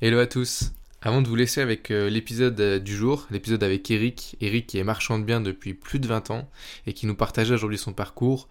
Hello 0.00 0.20
à 0.20 0.28
tous. 0.28 0.70
Avant 1.02 1.22
de 1.22 1.28
vous 1.28 1.34
laisser 1.34 1.60
avec 1.60 1.90
euh, 1.90 2.08
l'épisode 2.08 2.60
euh, 2.60 2.78
du 2.78 2.94
jour, 2.94 3.26
l'épisode 3.32 3.64
avec 3.64 3.90
Eric, 3.90 4.36
Eric 4.40 4.68
qui 4.68 4.78
est 4.78 4.84
marchand 4.84 5.18
de 5.18 5.24
biens 5.24 5.40
depuis 5.40 5.74
plus 5.74 5.98
de 5.98 6.06
20 6.06 6.30
ans 6.30 6.48
et 6.86 6.92
qui 6.92 7.08
nous 7.08 7.16
partageait 7.16 7.54
aujourd'hui 7.54 7.78
son 7.78 7.92
parcours, 7.92 8.48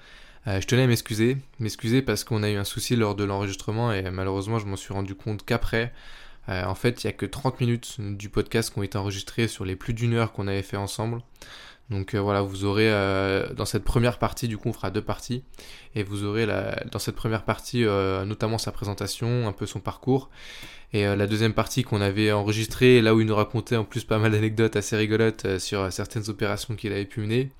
euh, 0.48 0.60
je 0.60 0.68
tenais 0.68 0.82
à 0.84 0.88
m'excuser, 0.88 1.38
m'excuser 1.60 2.02
parce 2.02 2.26
qu'on 2.26 2.44
a 2.44 2.50
eu 2.50 2.58
un 2.58 2.66
souci 2.66 2.98
lors 2.98 3.16
de 3.16 3.24
l'enregistrement 3.24 3.94
et 3.94 4.12
malheureusement 4.12 4.60
je 4.60 4.66
m'en 4.66 4.76
suis 4.76 4.94
rendu 4.94 5.16
compte 5.16 5.46
qu'après, 5.46 5.94
en 6.50 6.76
fait 6.76 7.06
il 7.06 7.08
n'y 7.08 7.12
a 7.12 7.14
que 7.14 7.26
30 7.26 7.62
minutes 7.62 7.96
du 7.98 8.28
podcast 8.28 8.74
qui 8.74 8.80
ont 8.80 8.84
été 8.84 8.98
enregistrés 8.98 9.48
sur 9.48 9.64
les 9.64 9.78
plus 9.78 9.94
d'une 9.94 10.16
heure 10.16 10.34
qu'on 10.34 10.50
avait 10.50 10.64
fait 10.64 10.76
ensemble. 10.76 11.22
Donc 11.90 12.14
euh, 12.14 12.20
voilà, 12.20 12.42
vous 12.42 12.66
aurez 12.66 12.92
euh, 12.92 13.54
dans 13.54 13.66
cette 13.66 13.84
première 13.84 14.20
partie, 14.20 14.48
du 14.48 14.58
coup 14.58 14.68
on 14.68 14.74
fera 14.74 14.92
deux 14.92 15.02
parties, 15.02 15.44
et 15.96 16.04
vous 16.04 16.26
aurez 16.26 16.46
la, 16.46 16.84
dans 16.92 17.00
cette 17.00 17.16
première 17.16 17.44
partie 17.44 17.86
euh, 17.86 18.26
notamment 18.26 18.58
sa 18.58 18.72
présentation, 18.72 19.48
un 19.48 19.54
peu 19.54 19.66
son 19.66 19.80
parcours, 19.80 20.30
et 20.94 21.04
la 21.04 21.28
deuxième 21.28 21.54
partie 21.54 21.84
qu'on 21.84 22.00
avait 22.00 22.32
enregistrée, 22.32 23.02
là 23.02 23.14
où 23.14 23.20
il 23.20 23.28
nous 23.28 23.36
racontait 23.36 23.76
en 23.76 23.84
plus 23.84 24.06
pas 24.06 24.20
mal 24.20 24.32
d'anecdotes 24.32 24.78
assez 24.78 24.96
rigolotes 24.96 25.60
sur 25.60 25.92
certaines 25.92 26.30
opérations 26.30 26.76
qu'il 26.78 26.94
avait 26.94 27.06
pu 27.06 27.20
mener. 27.20 27.52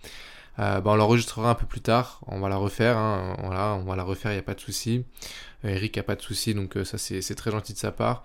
Bah, 0.58 0.82
on 0.86 0.96
l'enregistrera 0.96 1.52
un 1.52 1.56
peu 1.56 1.66
plus 1.66 1.82
tard, 1.82 2.22
on 2.28 2.40
va 2.40 2.48
la 2.48 2.56
refaire, 2.56 2.98
hein, 2.98 3.36
voilà, 3.44 3.76
on 3.76 3.84
va 3.84 3.98
la 3.98 4.04
refaire, 4.04 4.32
il 4.32 4.36
n'y 4.36 4.40
a 4.40 4.44
pas 4.44 4.54
de 4.54 4.62
souci. 4.62 5.04
Eric 5.66 5.98
a 5.98 6.04
pas 6.04 6.16
de 6.16 6.22
souci, 6.22 6.54
donc 6.54 6.78
ça 6.86 6.98
c'est 6.98 7.36
très 7.36 7.52
gentil 7.52 7.74
de 7.74 7.78
sa 7.78 7.92
part 7.92 8.24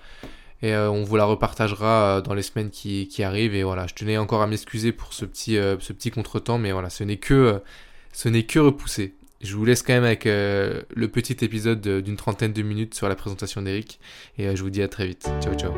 et 0.62 0.74
euh, 0.74 0.90
on 0.90 1.02
vous 1.02 1.16
la 1.16 1.24
repartagera 1.24 2.18
euh, 2.18 2.20
dans 2.20 2.34
les 2.34 2.42
semaines 2.42 2.70
qui, 2.70 3.22
arrivent. 3.22 3.54
Et 3.54 3.64
voilà 3.64 3.86
je 3.86 3.94
tenais 3.94 4.16
encore 4.16 4.42
à 4.42 4.46
m'excuser 4.46 4.92
pour 4.92 5.12
ce 5.12 5.24
petit 5.24 5.58
euh, 5.58 5.76
ce 5.80 5.92
petit 5.92 6.10
contretemps 6.10 6.58
mais 6.58 6.72
voilà 6.72 6.90
ce 6.90 7.04
n'est 7.04 7.16
que 7.16 7.60
ce 8.12 8.28
n'est 8.28 8.44
que 8.44 8.58
repoussé. 8.58 9.14
Je 9.42 9.56
vous 9.56 9.64
laisse 9.64 9.82
quand 9.82 9.92
même 9.92 10.04
avec 10.04 10.24
le 10.24 11.06
petit 11.08 11.44
épisode 11.44 11.80
d'une 11.80 12.16
trentaine 12.16 12.52
de 12.52 12.62
minutes 12.62 12.94
sur 12.94 13.08
la 13.08 13.16
présentation 13.16 13.60
d'Eric. 13.60 13.98
Et 14.38 14.54
je 14.54 14.62
vous 14.62 14.70
dis 14.70 14.82
à 14.82 14.88
très 14.88 15.04
vite. 15.04 15.28
Ciao 15.40 15.52
ciao. 15.54 15.72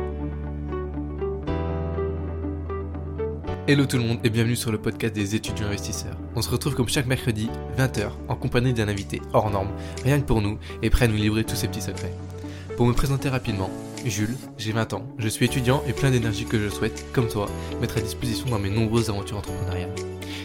Hello 3.67 3.87
tout 3.87 3.97
le 3.97 4.03
monde 4.03 4.19
et 4.23 4.29
bienvenue 4.29 4.55
sur 4.55 4.71
le 4.71 4.77
podcast 4.77 5.15
des 5.15 5.33
étudiants 5.33 5.65
investisseurs. 5.65 6.15
On 6.35 6.43
se 6.43 6.49
retrouve 6.51 6.75
comme 6.75 6.89
chaque 6.89 7.07
mercredi, 7.07 7.49
20h, 7.79 8.11
en 8.27 8.35
compagnie 8.35 8.73
d'un 8.73 8.87
invité 8.87 9.19
hors 9.33 9.49
norme, 9.49 9.71
rien 10.03 10.21
que 10.21 10.27
pour 10.27 10.41
nous, 10.41 10.59
et 10.83 10.91
prêt 10.91 11.05
à 11.05 11.07
nous 11.07 11.15
livrer 11.15 11.43
tous 11.43 11.55
ses 11.55 11.67
petits 11.67 11.81
secrets. 11.81 12.13
Pour 12.77 12.87
me 12.87 12.93
présenter 12.93 13.29
rapidement, 13.29 13.69
Jules, 14.03 14.35
j'ai 14.57 14.73
20 14.73 14.91
ans, 14.91 15.07
je 15.17 15.29
suis 15.29 15.45
étudiant 15.45 15.81
et 15.87 15.93
plein 15.93 16.11
d'énergie 16.11 16.43
que 16.43 16.59
je 16.59 16.67
souhaite, 16.67 17.05
comme 17.13 17.29
toi, 17.29 17.49
mettre 17.79 17.97
à 17.97 18.01
disposition 18.01 18.49
dans 18.49 18.59
mes 18.59 18.69
nombreuses 18.69 19.09
aventures 19.09 19.37
entrepreneuriales. 19.37 19.95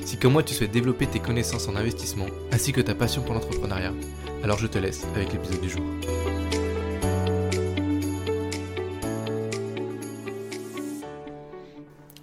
Si 0.05 0.17
comme 0.17 0.35
moi 0.35 0.45
tu 0.45 0.55
souhaites 0.55 0.71
développer 0.71 1.09
tes 1.09 1.19
connaissances 1.19 1.67
en 1.67 1.75
investissement 1.75 2.27
ainsi 2.53 2.73
que 2.73 2.81
ta 2.81 2.95
passion 2.95 3.23
pour 3.23 3.35
l'entrepreneuriat, 3.35 3.93
alors 4.45 4.59
je 4.59 4.69
te 4.69 4.79
laisse 4.79 5.05
avec 5.17 5.33
l'épisode 5.33 5.61
du 5.61 5.71
jour. 5.71 5.83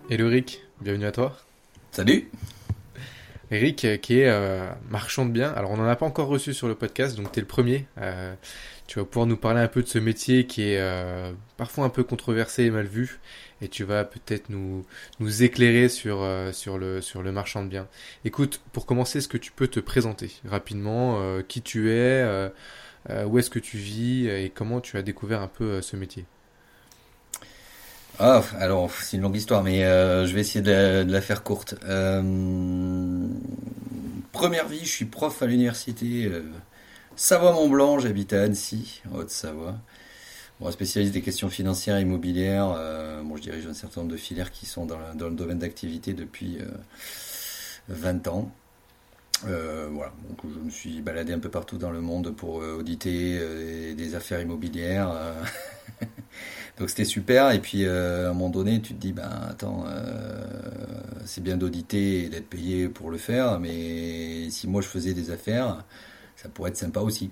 Hello 0.09 0.30
Rick, 0.30 0.63
bienvenue 0.80 1.05
à 1.05 1.11
toi. 1.11 1.38
Salut 1.91 2.31
Eric 3.50 3.85
euh, 3.85 3.97
qui 3.97 4.19
est 4.19 4.28
euh, 4.28 4.67
marchand 4.89 5.25
de 5.25 5.31
biens. 5.31 5.53
Alors 5.55 5.72
on 5.72 5.78
n'en 5.78 5.88
a 5.88 5.95
pas 5.95 6.05
encore 6.05 6.28
reçu 6.28 6.53
sur 6.53 6.67
le 6.67 6.75
podcast, 6.75 7.16
donc 7.17 7.31
tu 7.31 7.39
es 7.39 7.41
le 7.41 7.47
premier. 7.47 7.88
Euh, 7.97 8.33
tu 8.88 9.00
vas 9.00 9.06
pouvoir 9.06 9.28
nous 9.28 9.38
parler 9.38 9.62
un 9.62 9.68
peu 9.68 9.84
de 9.84 9.88
ce 9.88 10.00
métier 10.00 10.48
qui 10.48 10.64
est 10.64 10.82
parfois 11.58 11.86
un 11.86 11.90
peu 11.90 12.04
controversé 12.04 12.64
et 12.64 12.72
mal 12.72 12.86
vu. 12.86 13.20
Et 13.62 13.68
tu 13.68 13.84
vas 13.84 14.04
peut-être 14.06 14.50
nous, 14.50 14.86
éclairer 15.42 15.90
sur, 15.90 16.26
sur, 16.54 16.78
le, 16.78 17.02
sur 17.02 17.22
le 17.22 17.32
marchand 17.32 17.64
de 17.64 17.70
biens. 17.70 17.88
Écoute, 18.24 18.62
pour 18.72 18.86
commencer, 18.86 19.20
est-ce 19.20 19.28
que 19.28 19.38
tu 19.38 19.52
peux 19.52 19.68
te 19.68 19.80
présenter 19.80 20.32
rapidement 20.46 21.22
qui 21.48 21.62
tu 21.62 21.92
es, 21.92 22.50
où 23.26 23.40
est-ce 23.40 23.50
que 23.50 23.60
tu 23.60 23.78
vis 23.78 24.28
et 24.28 24.52
comment 24.54 24.82
tu 24.82 24.98
as 24.98 25.02
découvert 25.02 25.42
un 25.42 25.48
peu 25.48 25.82
ce 25.82 25.96
métier? 25.96 26.26
Ah, 28.20 28.42
alors 28.60 28.92
c'est 28.92 29.18
une 29.18 29.24
longue 29.24 29.36
histoire, 29.36 29.64
mais 29.64 29.84
euh, 29.84 30.26
je 30.26 30.34
vais 30.34 30.42
essayer 30.42 30.62
de, 30.62 31.06
la 31.08 31.22
faire 31.22 31.44
courte. 31.44 31.76
Euh, 31.86 33.28
première 34.31 34.68
vie, 34.68 34.80
je 34.80 34.90
suis 34.90 35.06
prof 35.06 35.44
à 35.44 35.46
l'université 35.46 36.26
euh, 36.26 36.42
Savoie-Mont-Blanc, 37.17 38.00
j'habite 38.00 38.31
à 38.31 38.44
Annecy, 38.44 39.01
Haute-Savoie. 39.13 39.75
Bon, 40.59 40.72
spécialiste 40.72 41.13
des 41.13 41.22
questions 41.22 41.50
financières 41.50 41.97
et 41.97 42.01
immobilières. 42.01 42.67
bon, 43.23 43.35
je 43.35 43.41
dirige 43.41 43.66
un 43.67 43.73
certain 43.73 44.01
nombre 44.01 44.13
de 44.13 44.17
filières 44.17 44.51
qui 44.51 44.66
sont 44.67 44.85
dans, 44.85 44.97
le 44.97 45.35
domaine 45.35 45.59
d'activité 45.59 46.13
depuis 46.13 46.59
20 47.89 48.28
ans. 48.28 48.51
voilà, 49.41 50.13
donc 50.29 50.39
je 50.44 50.59
me 50.59 50.69
suis 50.69 51.01
baladé 51.01 51.33
un 51.33 51.39
peu 51.39 51.50
partout 51.50 51.78
dans 51.78 51.91
le 51.91 52.01
monde 52.01 52.35
pour 52.35 52.55
auditer 52.55 53.39
des 53.95 54.16
affaires 54.16 54.39
immobilières. 54.39 55.11
Donc 56.78 56.89
c'était 56.89 57.05
super. 57.05 57.51
Et 57.51 57.59
puis 57.59 57.85
euh, 57.85 58.28
à 58.28 58.29
un 58.29 58.34
moment 58.34 58.49
donné, 58.49 58.81
tu 58.81 58.94
te 58.94 58.99
dis, 58.99 59.13
ben 59.13 59.29
attends, 59.49 59.85
euh, 59.88 60.45
c'est 61.25 61.41
bien 61.41 61.57
d'auditer 61.57 62.25
et 62.25 62.29
d'être 62.29 62.49
payé 62.49 62.88
pour 62.88 63.09
le 63.09 63.17
faire, 63.17 63.59
mais 63.59 64.49
si 64.49 64.67
moi 64.67 64.81
je 64.81 64.88
faisais 64.88 65.13
des 65.13 65.31
affaires, 65.31 65.84
ça 66.38 66.48
pourrait 66.48 66.70
être 66.70 66.78
sympa 66.78 67.02
aussi. 67.02 67.30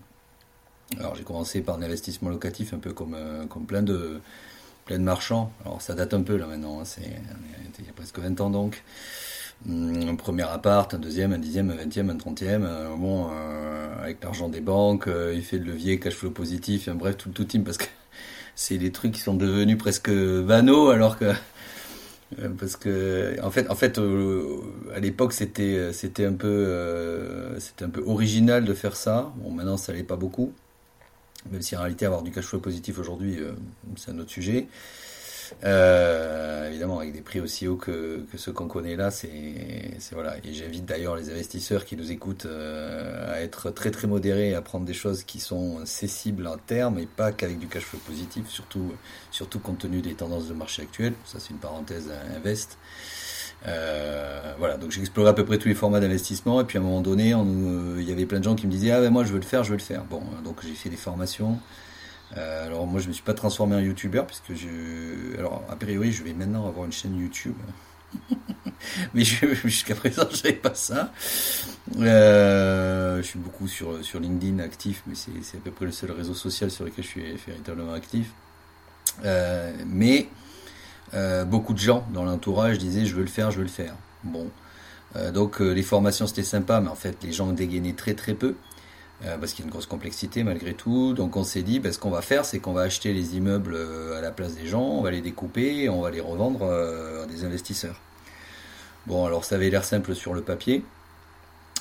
Alors 0.99 1.15
j'ai 1.15 1.23
commencé 1.23 1.61
par 1.61 1.77
un 1.77 1.81
investissement 1.81 2.29
locatif, 2.29 2.73
un 2.73 2.79
peu 2.79 2.91
comme, 2.91 3.13
euh, 3.15 3.45
comme 3.45 3.65
plein, 3.65 3.81
de, 3.81 4.19
plein 4.85 4.99
de 4.99 5.03
marchands. 5.03 5.51
Alors 5.63 5.81
ça 5.81 5.93
date 5.93 6.13
un 6.13 6.21
peu 6.21 6.35
là 6.35 6.47
maintenant, 6.47 6.81
hein, 6.81 6.85
c'est 6.85 7.09
il 7.79 7.85
y 7.85 7.89
a 7.89 7.93
presque 7.93 8.19
20 8.19 8.41
ans 8.41 8.49
donc. 8.49 8.83
Hum, 9.67 10.09
un 10.09 10.15
premier 10.15 10.43
appart, 10.43 10.93
un 10.93 10.99
deuxième, 10.99 11.31
un 11.31 11.37
dixième, 11.37 11.71
un 11.71 11.75
vingtième, 11.75 12.09
un 12.09 12.17
trentième. 12.17 12.69
bon, 12.97 13.29
avec 14.01 14.21
l'argent 14.23 14.49
des 14.49 14.59
banques, 14.61 15.05
fait 15.05 15.57
le 15.57 15.65
levier, 15.65 15.99
cash 15.99 16.15
flow 16.15 16.29
positif, 16.31 16.89
bref, 16.89 17.17
tout, 17.17 17.29
tout 17.29 17.45
team 17.45 17.63
parce 17.63 17.77
que 17.77 17.85
c'est 18.55 18.77
des 18.77 18.91
trucs 18.91 19.13
qui 19.13 19.21
sont 19.21 19.33
devenus 19.33 19.77
presque 19.77 20.09
vanaux 20.09 20.89
alors 20.89 21.17
que 21.17 21.25
euh, 21.25 21.33
parce 22.59 22.75
que 22.75 23.35
en 23.41 23.51
fait 23.51 23.69
en 23.69 23.75
fait 23.75 23.97
euh, 23.97 24.61
à 24.93 24.99
l'époque 24.99 25.33
c'était 25.33 25.93
c'était 25.93 26.25
un 26.25 26.33
peu 26.33 26.47
euh, 26.47 27.59
c'était 27.59 27.85
un 27.85 27.89
peu 27.89 28.03
original 28.05 28.65
de 28.65 28.73
faire 28.73 28.95
ça. 28.95 29.33
Bon 29.37 29.51
maintenant 29.51 29.77
ça 29.77 29.93
l'est 29.93 30.03
pas 30.03 30.15
beaucoup. 30.15 30.53
Même 31.51 31.61
si 31.61 31.75
en 31.75 31.81
réalité 31.81 32.05
avoir 32.05 32.23
du 32.23 32.31
cash 32.31 32.45
flow 32.45 32.59
positif 32.59 32.97
aujourd'hui 32.97 33.39
c'est 33.97 34.11
un 34.11 34.19
autre 34.19 34.31
sujet 34.31 34.67
euh, 35.63 36.69
évidemment, 36.69 36.99
avec 36.99 37.13
des 37.13 37.21
prix 37.21 37.39
aussi 37.39 37.67
hauts 37.67 37.75
que, 37.75 38.25
que 38.31 38.37
ceux 38.37 38.51
qu'on 38.51 38.67
connaît 38.67 38.95
là, 38.95 39.11
c'est 39.11 39.29
voilà. 40.11 40.37
Et 40.43 40.53
j'invite 40.53 40.85
d'ailleurs 40.85 41.15
les 41.15 41.29
investisseurs 41.29 41.85
qui 41.85 41.95
nous 41.95 42.11
écoutent 42.11 42.45
euh, 42.45 43.33
à 43.33 43.41
être 43.41 43.71
très 43.71 43.91
très 43.91 44.07
modérés 44.07 44.49
et 44.49 44.55
à 44.55 44.61
prendre 44.61 44.85
des 44.85 44.93
choses 44.93 45.23
qui 45.23 45.39
sont 45.39 45.85
cessibles 45.85 46.47
en 46.47 46.57
terme 46.57 46.99
et 46.99 47.05
pas 47.05 47.31
qu'avec 47.31 47.59
du 47.59 47.67
cash 47.67 47.83
flow 47.83 47.99
positif, 47.99 48.49
surtout 48.49 48.93
surtout 49.31 49.59
compte 49.59 49.79
tenu 49.79 50.01
des 50.01 50.13
tendances 50.13 50.47
de 50.47 50.53
marché 50.53 50.81
actuelles. 50.81 51.13
Ça, 51.25 51.39
c'est 51.39 51.51
une 51.51 51.59
parenthèse 51.59 52.09
à 52.09 52.35
invest. 52.35 52.77
Euh, 53.67 54.53
voilà, 54.59 54.77
donc 54.77 54.91
j'ai 54.91 54.99
exploré 54.99 55.29
à 55.29 55.33
peu 55.33 55.43
près 55.43 55.57
tous 55.57 55.67
les 55.67 55.73
formats 55.73 55.99
d'investissement 55.99 56.61
et 56.61 56.65
puis 56.65 56.77
à 56.77 56.81
un 56.81 56.83
moment 56.83 57.01
donné, 57.01 57.33
il 57.97 58.07
y 58.07 58.11
avait 58.11 58.25
plein 58.25 58.39
de 58.39 58.43
gens 58.43 58.55
qui 58.55 58.67
me 58.67 58.71
disaient 58.71 58.91
ah 58.91 59.01
ben 59.01 59.09
moi 59.09 59.23
je 59.23 59.31
veux 59.31 59.39
le 59.39 59.45
faire, 59.45 59.63
je 59.63 59.71
veux 59.71 59.77
le 59.77 59.81
faire. 59.81 60.03
Bon, 60.03 60.21
donc 60.43 60.57
j'ai 60.63 60.73
fait 60.73 60.89
des 60.89 60.97
formations. 60.97 61.59
Euh, 62.37 62.65
alors 62.65 62.85
moi 62.85 62.99
je 62.99 63.07
me 63.07 63.13
suis 63.13 63.23
pas 63.23 63.33
transformé 63.33 63.75
en 63.75 63.79
youtubeur 63.79 64.27
puisque 64.27 64.53
je 64.53 65.37
alors 65.37 65.63
a 65.69 65.75
priori 65.75 66.11
je 66.11 66.23
vais 66.23 66.33
maintenant 66.33 66.67
avoir 66.67 66.85
une 66.85 66.91
chaîne 66.91 67.17
YouTube. 67.17 67.55
Mais 69.13 69.23
jusqu'à 69.23 69.95
présent 69.95 70.23
je 70.29 70.43
n'avais 70.43 70.53
pas 70.53 70.75
ça. 70.75 71.11
Euh, 71.97 73.17
je 73.17 73.21
suis 73.23 73.39
beaucoup 73.39 73.67
sur, 73.67 73.99
LinkedIn 74.19 74.59
actif 74.59 75.03
mais 75.07 75.15
c'est 75.15 75.57
à 75.57 75.59
peu 75.63 75.71
près 75.71 75.85
le 75.85 75.91
seul 75.91 76.11
réseau 76.11 76.33
social 76.33 76.69
sur 76.71 76.85
lequel 76.85 77.03
je 77.03 77.09
suis 77.09 77.35
véritablement 77.47 77.93
actif. 77.93 78.31
Euh, 79.23 79.73
mais 79.87 80.27
beaucoup 81.47 81.73
de 81.73 81.79
gens 81.79 82.05
dans 82.13 82.25
l'entourage 82.25 82.77
disaient 82.77 83.05
je 83.05 83.15
veux 83.15 83.21
le 83.21 83.27
faire 83.27 83.51
je 83.51 83.57
veux 83.57 83.63
le 83.63 83.69
faire. 83.69 83.95
Bon. 84.23 84.49
Donc 85.33 85.61
les 85.61 85.83
formations 85.83 86.27
c'était 86.27 86.43
sympa 86.43 86.81
mais 86.81 86.89
en 86.89 86.95
fait 86.95 87.17
les 87.23 87.31
gens 87.31 87.47
dégainaient 87.53 87.93
très 87.93 88.13
très 88.13 88.33
peu 88.33 88.55
parce 89.21 89.53
qu'il 89.53 89.63
y 89.63 89.63
a 89.63 89.67
une 89.67 89.71
grosse 89.71 89.85
complexité 89.85 90.43
malgré 90.43 90.73
tout. 90.73 91.13
Donc 91.13 91.35
on 91.35 91.43
s'est 91.43 91.61
dit, 91.61 91.79
ben, 91.79 91.91
ce 91.91 91.99
qu'on 91.99 92.09
va 92.09 92.21
faire, 92.21 92.45
c'est 92.45 92.59
qu'on 92.59 92.73
va 92.73 92.81
acheter 92.81 93.13
les 93.13 93.35
immeubles 93.37 93.73
euh, 93.75 94.17
à 94.17 94.21
la 94.21 94.31
place 94.31 94.55
des 94.55 94.67
gens, 94.67 94.83
on 94.83 95.01
va 95.01 95.11
les 95.11 95.21
découper 95.21 95.89
on 95.89 96.01
va 96.01 96.11
les 96.11 96.21
revendre 96.21 96.61
euh, 96.63 97.23
à 97.23 97.25
des 97.25 97.45
investisseurs. 97.45 97.99
Bon, 99.07 99.25
alors 99.25 99.45
ça 99.45 99.55
avait 99.55 99.69
l'air 99.69 99.83
simple 99.83 100.15
sur 100.15 100.33
le 100.33 100.41
papier. 100.41 100.83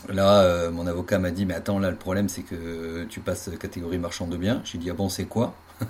Là, 0.09 0.71
mon 0.71 0.87
avocat 0.87 1.19
m'a 1.19 1.31
dit, 1.31 1.47
mais 1.47 1.55
attends, 1.55 1.79
là, 1.79 1.91
le 1.91 1.97
problème, 1.97 2.29
c'est 2.29 2.43
que 2.43 3.05
tu 3.09 3.21
passes 3.21 3.49
catégorie 3.59 3.97
marchand 3.97 4.27
de 4.27 4.37
biens. 4.37 4.61
J'ai 4.65 4.77
dit, 4.77 4.91
ah 4.91 4.93
bon, 4.95 5.09
c'est 5.09 5.25
quoi? 5.25 5.55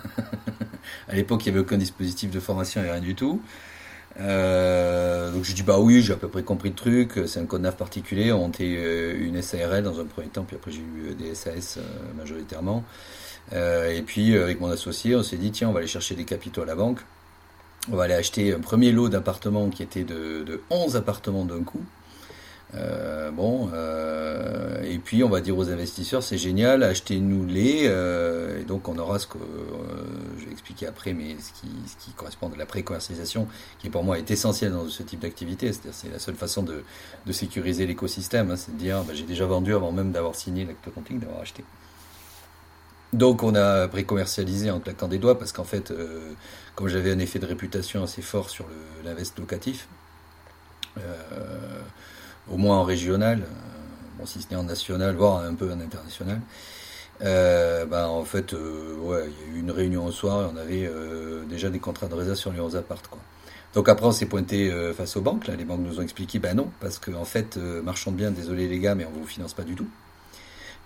À 1.08 1.16
l'époque, 1.16 1.44
il 1.44 1.48
n'y 1.48 1.58
avait 1.58 1.66
aucun 1.66 1.78
dispositif 1.78 2.30
de 2.30 2.38
formation 2.40 2.82
et 2.82 2.90
rien 2.90 3.00
du 3.00 3.14
tout. 3.14 3.42
Euh, 4.20 5.32
donc 5.32 5.44
j'ai 5.44 5.54
dit 5.54 5.62
bah 5.62 5.78
oui, 5.78 6.00
j'ai 6.02 6.12
à 6.12 6.16
peu 6.16 6.28
près 6.28 6.42
compris 6.42 6.70
le 6.70 6.74
truc. 6.74 7.20
C'est 7.26 7.40
un 7.40 7.46
code 7.46 7.62
NAF 7.62 7.76
particulier. 7.76 8.32
On 8.32 8.38
montait 8.38 8.76
euh, 8.78 9.16
une 9.18 9.40
SARL 9.42 9.82
dans 9.82 10.00
un 10.00 10.04
premier 10.04 10.28
temps, 10.28 10.44
puis 10.44 10.56
après 10.56 10.70
j'ai 10.70 10.80
eu 10.80 11.10
euh, 11.10 11.14
des 11.14 11.34
SAS 11.34 11.78
majoritairement. 12.16 12.84
et 13.52 14.02
puis 14.06 14.36
avec 14.36 14.60
mon 14.60 14.70
associé, 14.70 15.16
on 15.16 15.22
s'est 15.22 15.36
dit 15.36 15.50
tiens, 15.50 15.68
on 15.68 15.72
va 15.72 15.78
aller 15.78 15.88
chercher 15.88 16.14
des 16.14 16.24
capitaux 16.24 16.62
à 16.62 16.66
la 16.66 16.74
banque. 16.74 17.00
On 17.92 17.96
va 17.96 18.04
aller 18.04 18.14
acheter 18.14 18.54
un 18.54 18.60
premier 18.60 18.92
lot 18.92 19.10
d'appartements 19.10 19.68
qui 19.68 19.82
était 19.82 20.04
de, 20.04 20.42
de 20.42 20.62
11 20.70 20.96
appartements 20.96 21.44
d'un 21.44 21.62
coup. 21.62 21.84
Bon, 22.72 23.70
et 24.82 24.98
puis 24.98 25.22
on 25.22 25.28
va 25.28 25.40
dire 25.40 25.56
aux 25.56 25.68
investisseurs, 25.70 26.22
c'est 26.22 26.38
génial, 26.38 26.82
achetez-nous-les, 26.82 27.84
et 28.60 28.64
donc 28.64 28.88
on 28.88 28.98
aura 28.98 29.18
ce 29.18 29.26
que 29.26 29.38
je 30.38 30.44
vais 30.46 30.52
expliquer 30.52 30.86
après, 30.86 31.12
mais 31.12 31.36
ce 31.38 31.52
qui, 31.52 32.12
correspond 32.16 32.50
à 32.52 32.56
la 32.56 32.66
pré-commercialisation, 32.66 33.48
qui 33.78 33.90
pour 33.90 34.02
moi 34.02 34.18
est 34.18 34.30
essentiel 34.30 34.72
dans 34.72 34.88
ce 34.88 35.02
type 35.02 35.20
d'activité, 35.20 35.72
c'est-à-dire 35.72 35.94
c'est 35.94 36.10
la 36.10 36.18
seule 36.18 36.36
façon 36.36 36.62
de, 36.62 36.82
sécuriser 37.32 37.86
l'écosystème, 37.86 38.50
hein, 38.50 38.56
c'est 38.56 38.72
de 38.72 38.78
dire, 38.78 39.02
bah, 39.04 39.14
j'ai 39.14 39.24
déjà 39.24 39.46
vendu 39.46 39.74
avant 39.74 39.92
même 39.92 40.12
d'avoir 40.12 40.34
signé 40.34 40.64
l'acte 40.64 40.88
quantique, 40.94 41.18
d'avoir 41.18 41.40
acheté. 41.40 41.64
Donc 43.14 43.44
on 43.44 43.54
a 43.54 43.86
pré-commercialisé 43.86 44.72
en 44.72 44.80
claquant 44.80 45.06
des 45.06 45.18
doigts 45.18 45.38
parce 45.38 45.52
qu'en 45.52 45.64
fait, 45.64 45.92
euh, 45.92 46.32
comme 46.74 46.88
j'avais 46.88 47.12
un 47.12 47.20
effet 47.20 47.38
de 47.38 47.46
réputation 47.46 48.02
assez 48.02 48.22
fort 48.22 48.50
sur 48.50 48.66
l'invest 49.04 49.38
locatif, 49.38 49.86
euh, 50.98 51.80
au 52.50 52.56
moins 52.56 52.78
en 52.78 52.84
régional, 52.84 53.40
euh, 53.40 54.18
bon, 54.18 54.26
si 54.26 54.40
ce 54.40 54.50
n'est 54.50 54.56
en 54.56 54.64
national, 54.64 55.14
voire 55.16 55.44
un 55.44 55.54
peu 55.54 55.70
en 55.70 55.80
international, 55.80 56.40
ben, 57.20 58.06
en 58.06 58.24
fait, 58.24 58.52
ouais, 58.52 59.28
il 59.28 59.52
y 59.52 59.54
a 59.54 59.56
eu 59.56 59.60
une 59.60 59.70
réunion 59.70 60.04
au 60.06 60.12
soir 60.12 60.42
et 60.42 60.50
on 60.52 60.56
avait 60.56 60.90
déjà 61.48 61.70
des 61.70 61.78
contrats 61.78 62.08
de 62.08 62.14
réserve 62.14 62.36
sur 62.36 62.52
les 62.52 62.60
11 62.60 62.76
appartes. 62.76 63.08
Quoi. 63.08 63.20
Donc 63.74 63.88
après, 63.88 64.06
on 64.06 64.12
s'est 64.12 64.26
pointé 64.26 64.70
face 64.94 65.16
aux 65.16 65.22
banques. 65.22 65.46
Là. 65.46 65.54
Les 65.56 65.64
banques 65.64 65.80
nous 65.80 66.00
ont 66.00 66.02
expliqué, 66.02 66.38
ben 66.38 66.54
non, 66.54 66.70
parce 66.80 66.98
qu'en 66.98 67.14
en 67.14 67.24
fait, 67.24 67.56
marchand 67.56 68.10
de 68.10 68.16
biens, 68.16 68.30
désolé 68.30 68.68
les 68.68 68.78
gars, 68.78 68.94
mais 68.94 69.06
on 69.06 69.18
vous 69.18 69.26
finance 69.26 69.54
pas 69.54 69.62
du 69.62 69.74
tout. 69.74 69.88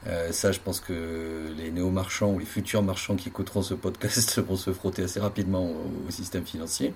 Euh, 0.07 0.31
ça, 0.33 0.53
je 0.53 0.61
pense 0.61 0.81
que 0.81 1.53
les 1.57 1.71
néo-marchands 1.71 2.33
ou 2.33 2.39
les 2.39 2.47
futurs 2.47 2.83
marchands 2.83 3.17
qui 3.17 3.29
écouteront 3.29 3.63
ce 3.63 3.75
podcast 3.75 4.39
vont 4.49 4.57
se 4.57 4.73
frotter 4.73 5.03
assez 5.03 5.21
rapidement 5.21 5.71
au, 5.71 6.11
système 6.11 6.45
financier, 6.45 6.95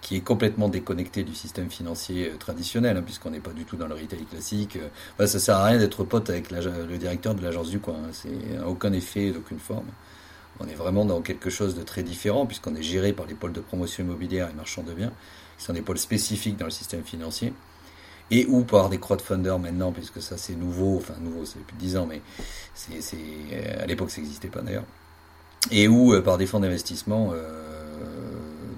qui 0.00 0.16
est 0.16 0.20
complètement 0.20 0.68
déconnecté 0.68 1.24
du 1.24 1.34
système 1.34 1.70
financier 1.70 2.30
euh, 2.30 2.36
traditionnel, 2.36 2.96
hein, 2.96 3.02
puisqu'on 3.02 3.30
n'est 3.30 3.40
pas 3.40 3.52
du 3.52 3.64
tout 3.64 3.76
dans 3.76 3.86
le 3.86 3.94
retail 3.94 4.24
classique. 4.24 4.78
Enfin, 5.14 5.26
ça 5.26 5.38
sert 5.38 5.56
à 5.56 5.64
rien 5.64 5.78
d'être 5.78 6.04
pote 6.04 6.30
avec 6.30 6.50
le 6.50 6.96
directeur 6.96 7.34
de 7.34 7.42
l'agence 7.42 7.68
du 7.68 7.80
coin. 7.80 7.94
Hein. 7.94 8.10
C'est 8.12 8.58
aucun 8.66 8.92
effet 8.92 9.30
d'aucune 9.30 9.58
forme. 9.58 9.86
On 10.58 10.66
est 10.66 10.74
vraiment 10.74 11.04
dans 11.04 11.20
quelque 11.20 11.50
chose 11.50 11.74
de 11.74 11.82
très 11.82 12.02
différent, 12.02 12.46
puisqu'on 12.46 12.74
est 12.74 12.82
géré 12.82 13.12
par 13.12 13.26
les 13.26 13.34
pôles 13.34 13.52
de 13.52 13.60
promotion 13.60 14.04
immobilière 14.04 14.48
et 14.50 14.54
marchands 14.54 14.82
de 14.82 14.92
biens, 14.92 15.12
qui 15.58 15.64
sont 15.64 15.72
des 15.72 15.82
pôles 15.82 15.98
spécifiques 15.98 16.56
dans 16.56 16.66
le 16.66 16.70
système 16.70 17.02
financier 17.02 17.52
et 18.30 18.46
ou 18.46 18.62
par 18.62 18.88
des 18.88 18.98
crowdfunders 18.98 19.58
maintenant, 19.58 19.92
puisque 19.92 20.22
ça 20.22 20.36
c'est 20.36 20.54
nouveau, 20.54 20.96
enfin 20.96 21.14
nouveau, 21.20 21.44
c'est 21.44 21.58
depuis 21.58 21.76
10 21.76 21.96
ans, 21.96 22.06
mais 22.06 22.22
à 23.80 23.86
l'époque 23.86 24.10
ça 24.10 24.20
n'existait 24.20 24.48
pas 24.48 24.62
d'ailleurs, 24.62 24.84
et 25.70 25.88
ou 25.88 26.14
euh, 26.14 26.22
par 26.22 26.38
des 26.38 26.46
fonds 26.46 26.60
d'investissement, 26.60 27.32
euh, 27.34 27.62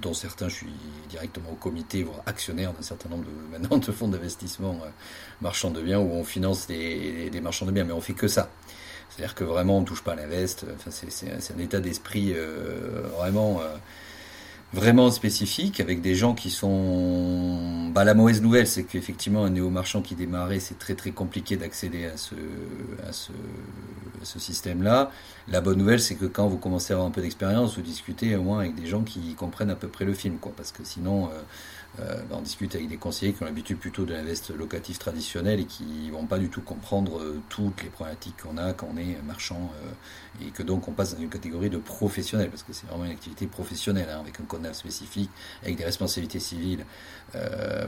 dont 0.03 0.15
certains 0.15 0.49
je 0.49 0.57
suis 0.57 0.73
directement 1.09 1.51
au 1.53 1.55
comité, 1.55 2.03
voire 2.03 2.21
actionnaire 2.27 2.73
d'un 2.73 2.83
certain 2.83 3.09
nombre 3.09 3.25
de, 3.25 3.31
maintenant, 3.59 3.79
de 3.79 3.93
fonds 3.93 4.09
d'investissement 4.09 4.79
euh, 4.85 4.89
marchands 5.41 5.71
de 5.71 5.81
biens, 5.81 5.99
où 6.01 6.13
on 6.13 6.25
finance 6.25 6.67
des, 6.67 7.31
marchands 7.43 7.67
de 7.67 7.73
biens, 7.73 7.85
mais 7.85 7.93
on 7.93 8.01
fait 8.01 8.15
que 8.15 8.29
ça. 8.29 8.51
C'est-à-dire 9.09 9.35
que 9.35 9.45
vraiment 9.45 9.79
on 9.79 9.85
touche 9.85 10.03
pas 10.03 10.13
à 10.13 10.17
l'invest, 10.17 10.65
enfin, 10.75 10.91
c'est, 10.91 11.53
un 11.53 11.59
état 11.59 11.81
d'esprit 11.81 12.35
vraiment 13.19 13.61
vraiment 14.73 15.11
spécifique 15.11 15.81
avec 15.81 16.01
des 16.01 16.15
gens 16.15 16.35
qui 16.35 16.51
sont. 16.51 17.91
Bah, 17.93 18.05
la 18.05 18.15
mauvaise 18.15 18.41
nouvelle, 18.41 18.67
c'est 18.67 18.85
qu'effectivement, 18.85 19.45
un 19.45 19.51
néo-marchand 19.51 20.03
qui 20.03 20.15
démarrait, 20.15 20.61
c'est 20.61 20.79
très 20.79 20.95
très 20.95 21.11
compliqué 21.11 21.57
d'accéder 21.57 22.07
à 22.07 22.17
ce, 22.17 22.35
à 23.07 23.13
ce, 23.13 23.33
à 23.33 24.25
ce 24.25 24.39
système-là. 24.39 25.11
La 25.49 25.61
bonne 25.61 25.79
nouvelle, 25.79 26.01
c'est 26.01 26.15
que 26.15 26.25
quand 26.25 26.49
vous 26.49 26.59
commencez 26.59 26.93
à 26.93 26.97
avoir 26.97 27.09
un 27.09 27.13
peu 27.13 27.21
d'expérience, 27.21 27.77
vous 27.77 27.83
discutez 27.83 28.35
au 28.37 28.43
moins 28.43 28.61
avec 28.61 28.75
des 28.75 28.87
gens 28.87 29.03
qui 29.03 29.35
comprennent 29.35 29.71
à 29.71 29.77
peu 29.77 29.89
près 29.89 30.05
le 30.05 30.15
film, 30.15 30.39
quoi. 30.39 30.53
Parce 30.57 30.73
que 30.73 30.85
sinon, 30.85 31.27
euh, 31.27 31.43
euh, 32.01 32.23
ben, 32.31 32.37
on 32.39 32.41
discute 32.41 32.75
avec 32.75 32.89
des 32.89 32.97
conseillers 32.97 33.35
qui 33.35 33.43
ont 33.43 33.47
l'habitude 33.47 33.77
plutôt 33.77 34.07
de 34.07 34.15
l'invest 34.15 34.51
locatif 34.57 34.99
traditionnel 34.99 35.61
et 35.61 35.67
qui 35.67 36.11
vont 36.11 36.25
pas 36.25 36.39
du 36.39 36.49
tout 36.49 36.63
comprendre 36.63 37.19
euh, 37.19 37.43
toutes 37.51 37.83
les 37.83 37.91
problématiques 37.91 38.37
qu'on 38.43 38.57
a 38.57 38.73
quand 38.73 38.89
on 38.95 38.97
est 38.97 39.21
marchand 39.27 39.71
euh, 39.85 40.47
et 40.47 40.51
que 40.53 40.63
donc 40.63 40.89
on 40.89 40.93
passe 40.93 41.15
dans 41.15 41.21
une 41.21 41.29
catégorie 41.29 41.69
de 41.69 41.77
professionnel 41.77 42.49
parce 42.49 42.63
que 42.63 42.73
c'est 42.73 42.87
vraiment 42.87 43.05
une 43.05 43.11
activité 43.11 43.47
professionnelle 43.47 44.09
hein, 44.11 44.21
avec 44.21 44.41
un 44.41 44.45
code 44.45 44.62
spécifique, 44.73 45.31
avec 45.63 45.77
des 45.77 45.85
responsabilités 45.85 46.41
civiles, 46.41 46.85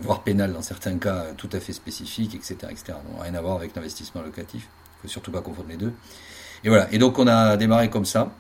voire 0.00 0.22
pénales 0.22 0.52
dans 0.52 0.62
certains 0.62 0.98
cas 0.98 1.32
tout 1.36 1.50
à 1.52 1.60
fait 1.60 1.72
spécifiques, 1.72 2.34
etc. 2.34 2.56
etc. 2.70 2.84
Donc, 3.08 3.22
rien 3.22 3.34
à 3.34 3.40
voir 3.40 3.56
avec 3.56 3.74
l'investissement 3.76 4.22
locatif. 4.22 4.68
Il 4.98 5.02
faut 5.02 5.08
surtout 5.08 5.30
pas 5.30 5.40
confondre 5.42 5.68
les 5.68 5.76
deux. 5.76 5.92
Et 6.64 6.68
voilà. 6.68 6.88
Et 6.92 6.98
donc 6.98 7.18
on 7.18 7.26
a 7.26 7.56
démarré 7.56 7.90
comme 7.90 8.06
ça. 8.06 8.32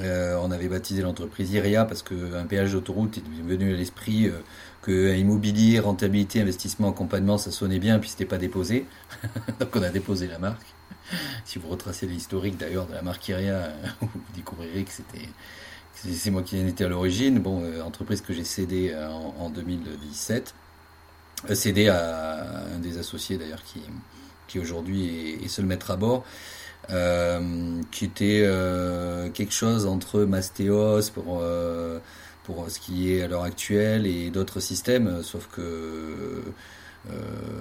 Euh, 0.00 0.38
on 0.42 0.50
avait 0.50 0.68
baptisé 0.68 1.02
l'entreprise 1.02 1.52
IRIA 1.52 1.84
parce 1.84 2.02
qu'un 2.02 2.44
péage 2.46 2.72
d'autoroute 2.72 3.18
est 3.18 3.42
venu 3.42 3.72
à 3.72 3.76
l'esprit 3.76 4.26
euh, 4.28 4.42
que 4.82 5.16
immobilier, 5.16 5.80
rentabilité, 5.80 6.40
investissement, 6.40 6.90
accompagnement, 6.90 7.38
ça 7.38 7.50
sonnait 7.50 7.78
bien, 7.78 7.98
puis 7.98 8.10
c'était 8.10 8.26
pas 8.26 8.36
déposé. 8.36 8.86
Donc 9.60 9.74
on 9.74 9.82
a 9.82 9.88
déposé 9.88 10.26
la 10.26 10.38
marque. 10.38 10.66
Si 11.44 11.58
vous 11.58 11.68
retracez 11.68 12.06
l'historique 12.06 12.58
d'ailleurs 12.58 12.86
de 12.86 12.92
la 12.92 13.02
marque 13.02 13.26
IRIA, 13.28 13.70
vous 14.00 14.08
découvrirez 14.34 14.84
que 14.84 14.92
c'était 14.92 15.28
c'est 15.96 16.30
moi 16.30 16.42
qui 16.42 16.60
en 16.60 16.66
étais 16.66 16.84
à 16.84 16.88
l'origine. 16.88 17.38
Bon, 17.38 17.62
euh, 17.62 17.82
entreprise 17.82 18.20
que 18.20 18.32
j'ai 18.32 18.44
cédée 18.44 18.94
en, 19.38 19.50
2017, 19.50 20.54
cédée 21.54 21.88
à 21.88 22.64
un 22.74 22.78
des 22.78 22.98
associés 22.98 23.38
d'ailleurs 23.38 23.62
qui, 23.62 23.80
qui 24.48 24.58
aujourd'hui 24.58 25.38
est, 25.42 25.48
seul 25.48 25.66
maître 25.66 25.90
à 25.90 25.96
bord. 25.96 26.24
Euh, 26.90 27.82
qui 27.90 28.04
était 28.04 28.42
euh, 28.44 29.28
quelque 29.30 29.52
chose 29.52 29.86
entre 29.86 30.20
Mastéos 30.20 31.10
pour, 31.12 31.40
euh, 31.40 31.98
pour 32.44 32.70
ce 32.70 32.78
qui 32.78 33.12
est 33.12 33.22
à 33.22 33.26
l'heure 33.26 33.42
actuelle 33.42 34.06
et 34.06 34.30
d'autres 34.30 34.60
systèmes, 34.60 35.20
sauf 35.24 35.48
que 35.48 36.44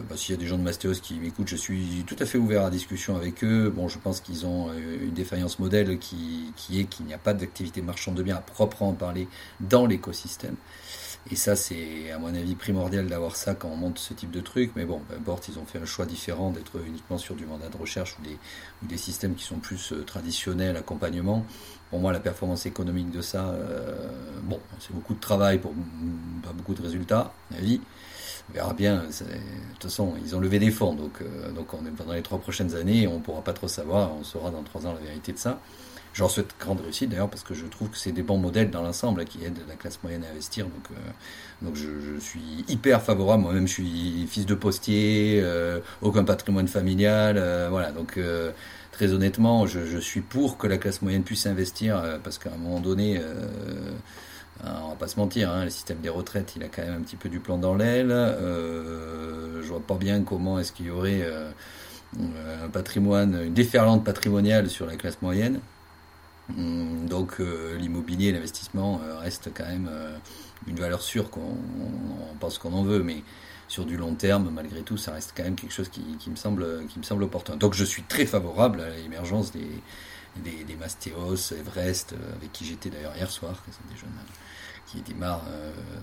bah, 0.09 0.17
s'il 0.17 0.35
y 0.35 0.37
a 0.37 0.39
des 0.39 0.47
gens 0.47 0.57
de 0.57 0.63
Mastéos 0.63 0.99
qui 1.01 1.15
m'écoutent, 1.15 1.47
je 1.47 1.55
suis 1.55 2.03
tout 2.07 2.15
à 2.19 2.25
fait 2.25 2.37
ouvert 2.37 2.61
à 2.61 2.65
la 2.65 2.69
discussion 2.69 3.15
avec 3.15 3.43
eux. 3.43 3.69
Bon, 3.69 3.87
je 3.87 3.99
pense 3.99 4.21
qu'ils 4.21 4.45
ont 4.45 4.71
une 4.73 5.13
défaillance 5.13 5.59
modèle 5.59 5.97
qui, 5.99 6.51
qui 6.55 6.79
est 6.79 6.85
qu'il 6.85 7.05
n'y 7.05 7.13
a 7.13 7.17
pas 7.17 7.33
d'activité 7.33 7.81
marchande 7.81 8.15
de 8.15 8.23
biens 8.23 8.37
à 8.37 8.41
proprement 8.41 8.93
parler 8.93 9.27
dans 9.59 9.85
l'écosystème. 9.85 10.55
Et 11.31 11.35
ça, 11.35 11.55
c'est 11.55 12.11
à 12.11 12.19
mon 12.19 12.27
avis 12.35 12.53
primordial 12.53 13.07
d'avoir 13.07 13.35
ça 13.35 13.55
quand 13.55 13.69
on 13.69 13.75
monte 13.75 13.97
ce 13.97 14.13
type 14.13 14.29
de 14.29 14.41
truc. 14.41 14.71
Mais 14.75 14.85
bon, 14.85 15.01
peu 15.07 15.15
importe, 15.15 15.47
ils 15.47 15.57
ont 15.57 15.65
fait 15.65 15.79
un 15.79 15.85
choix 15.85 16.05
différent 16.05 16.51
d'être 16.51 16.79
uniquement 16.85 17.17
sur 17.17 17.33
du 17.35 17.47
mandat 17.47 17.69
de 17.69 17.77
recherche 17.77 18.15
ou 18.19 18.23
des, 18.23 18.37
ou 18.83 18.87
des 18.87 18.97
systèmes 18.97 19.33
qui 19.33 19.43
sont 19.43 19.57
plus 19.57 19.91
euh, 19.91 20.03
traditionnels, 20.03 20.77
accompagnement. 20.77 21.43
Pour 21.89 21.99
moi, 21.99 22.13
la 22.13 22.19
performance 22.19 22.67
économique 22.67 23.09
de 23.09 23.21
ça, 23.21 23.49
euh, 23.49 24.07
bon, 24.43 24.59
c'est 24.79 24.93
beaucoup 24.93 25.15
de 25.15 25.19
travail 25.19 25.57
pour 25.57 25.73
pas 26.43 26.53
beaucoup 26.53 26.75
de 26.75 26.81
résultats, 26.83 27.19
à 27.19 27.33
mon 27.51 27.57
avis. 27.57 27.81
On 28.49 28.53
verra 28.53 28.73
bien. 28.73 28.97
De 28.97 29.07
toute 29.73 29.83
façon, 29.83 30.13
ils 30.23 30.35
ont 30.35 30.39
levé 30.39 30.59
des 30.59 30.71
fonds, 30.71 30.93
donc, 30.93 31.21
euh, 31.21 31.51
donc 31.51 31.73
on 31.73 31.85
est 31.85 31.91
pendant 31.91 32.13
les 32.13 32.21
trois 32.21 32.39
prochaines 32.39 32.75
années, 32.75 33.07
on 33.07 33.15
ne 33.15 33.19
pourra 33.19 33.41
pas 33.41 33.53
trop 33.53 33.67
savoir. 33.67 34.11
On 34.19 34.23
saura 34.23 34.51
dans 34.51 34.63
trois 34.63 34.85
ans 34.85 34.93
la 34.93 34.99
vérité 34.99 35.31
de 35.31 35.37
ça. 35.37 35.59
J'en 36.15 36.29
souhaite 36.29 36.55
grande 36.57 36.79
réussite 36.79 37.09
d'ailleurs 37.09 37.29
parce 37.29 37.43
que 37.43 37.53
je 37.53 37.65
trouve 37.65 37.89
que 37.89 37.97
c'est 37.97 38.13
des 38.13 38.23
bons 38.23 38.37
modèles 38.37 38.71
dans 38.71 38.81
l'ensemble 38.81 39.25
qui 39.25 39.43
aident 39.43 39.59
la 39.67 39.75
classe 39.75 39.99
moyenne 40.01 40.23
à 40.23 40.31
investir. 40.31 40.65
Donc, 40.65 40.87
euh, 40.91 40.95
donc 41.61 41.75
je, 41.75 42.17
suis 42.21 42.63
hyper 42.69 43.01
favorable. 43.01 43.43
Moi-même, 43.43 43.67
je 43.67 43.73
suis 43.73 44.25
fils 44.27 44.45
de 44.45 44.55
postier, 44.55 45.41
euh, 45.43 45.81
aucun 46.01 46.23
patrimoine 46.23 46.69
familial. 46.69 47.35
Euh, 47.37 47.67
voilà, 47.69 47.91
donc 47.91 48.17
très 48.93 49.11
honnêtement, 49.11 49.67
je, 49.67 49.97
suis 49.99 50.21
pour 50.21 50.57
que 50.57 50.67
la 50.67 50.77
classe 50.77 51.01
moyenne 51.01 51.23
puisse 51.23 51.47
investir 51.47 52.01
parce 52.23 52.37
qu'à 52.37 52.53
un 52.53 52.57
moment 52.57 52.79
donné, 52.79 53.19
on 54.63 54.89
va 54.89 54.95
pas 54.95 55.07
se 55.07 55.19
mentir, 55.19 55.51
hein, 55.51 55.65
le 55.65 55.69
système 55.69 55.99
des 55.99 56.09
retraites, 56.09 56.53
il 56.55 56.63
a 56.63 56.67
quand 56.67 56.81
même 56.81 56.95
un 56.95 57.01
petit 57.01 57.17
peu 57.17 57.29
du 57.29 57.39
plan 57.39 57.57
dans 57.57 57.75
l'aile. 57.75 58.09
je 58.09 59.67
vois 59.67 59.81
pas 59.81 59.95
bien 59.95 60.23
comment 60.23 60.59
est-ce 60.59 60.71
qu'il 60.71 60.87
y 60.87 60.89
aurait 60.89 61.23
un 62.17 62.69
patrimoine, 62.69 63.41
une 63.43 63.53
déferlante 63.53 64.03
patrimoniale 64.03 64.69
sur 64.69 64.85
la 64.85 64.95
classe 64.95 65.21
moyenne. 65.21 65.59
Hum, 66.49 67.07
donc 67.07 67.39
euh, 67.39 67.75
l'immobilier, 67.77 68.31
l'investissement 68.31 69.01
euh, 69.03 69.17
reste 69.17 69.49
quand 69.55 69.65
même 69.65 69.89
euh, 69.91 70.15
une 70.67 70.75
valeur 70.75 71.01
sûre 71.01 71.31
qu'on 71.31 71.57
pense 72.39 72.59
qu'on 72.59 72.73
en 72.73 72.83
veut, 72.83 73.01
mais 73.01 73.23
sur 73.67 73.85
du 73.85 73.97
long 73.97 74.13
terme, 74.13 74.51
malgré 74.53 74.81
tout, 74.81 74.97
ça 74.97 75.13
reste 75.13 75.33
quand 75.35 75.43
même 75.43 75.55
quelque 75.55 75.73
chose 75.73 75.89
qui, 75.89 76.03
me, 76.29 76.35
semble, 76.35 77.23
opportun. 77.23 77.55
Donc 77.55 77.73
je 77.73 77.83
suis 77.83 78.03
très 78.03 78.27
favorable 78.27 78.81
à 78.81 78.89
l'émergence 78.91 79.51
des, 79.51 79.81
des, 80.43 80.63
des, 80.63 80.75
Mastéos, 80.75 81.51
Everest, 81.51 82.13
avec 82.35 82.51
qui 82.51 82.63
j'étais 82.63 82.91
d'ailleurs 82.91 83.15
hier 83.15 83.31
soir, 83.31 83.63
qui 83.65 83.71
sont 83.71 83.81
des 83.91 83.97
jeunes 83.97 84.13
qui 84.87 85.01
démarrent 85.01 85.45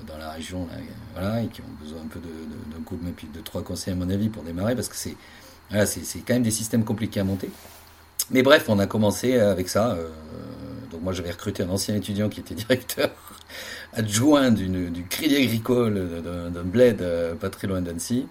dans 0.07 0.19
la 0.19 0.31
région 0.31 0.67
voilà, 1.15 1.43
et 1.43 1.47
qui 1.49 1.61
ont 1.61 1.83
besoin 1.83 2.01
un 2.03 2.09
peu 2.09 2.21
d'un 2.21 2.83
coup 2.85 2.97
de 2.97 3.11
puis 3.11 3.29
de 3.33 3.41
trois 3.41 3.63
conseils 3.63 3.93
à 3.93 3.97
mon 3.97 4.11
avis 4.11 4.29
pour 4.29 4.43
démarrer, 4.43 4.75
parce 4.75 4.89
que 4.89 4.97
c'est 4.97 5.17
voilà, 5.71 5.87
quand 5.87 6.35
même 6.35 6.43
des 6.43 6.51
systèmes 6.51 6.85
compliqués 6.85 7.21
à 7.21 7.25
monter. 7.25 7.51
Mais 8.31 8.43
bref, 8.43 8.65
on 8.69 8.79
a 8.79 8.87
commencé 8.87 9.39
avec 9.39 9.69
ça. 9.69 9.93
Euh, 9.93 10.09
donc 10.91 11.03
moi 11.03 11.13
j'avais 11.13 11.31
recruté 11.31 11.63
un 11.63 11.71
ancien 11.71 11.95
étudiant 11.95 12.29
qui 12.29 12.41
était 12.41 12.55
directeur 12.55 13.11
adjoint 13.93 14.51
du 14.51 15.05
crédit 15.09 15.37
agricole 15.37 16.23
d'un 16.23 16.63
bled 16.63 17.03
euh, 17.03 17.35
pas 17.35 17.51
très 17.51 17.67
loin 17.67 17.81
d'Annecy. 17.81 18.27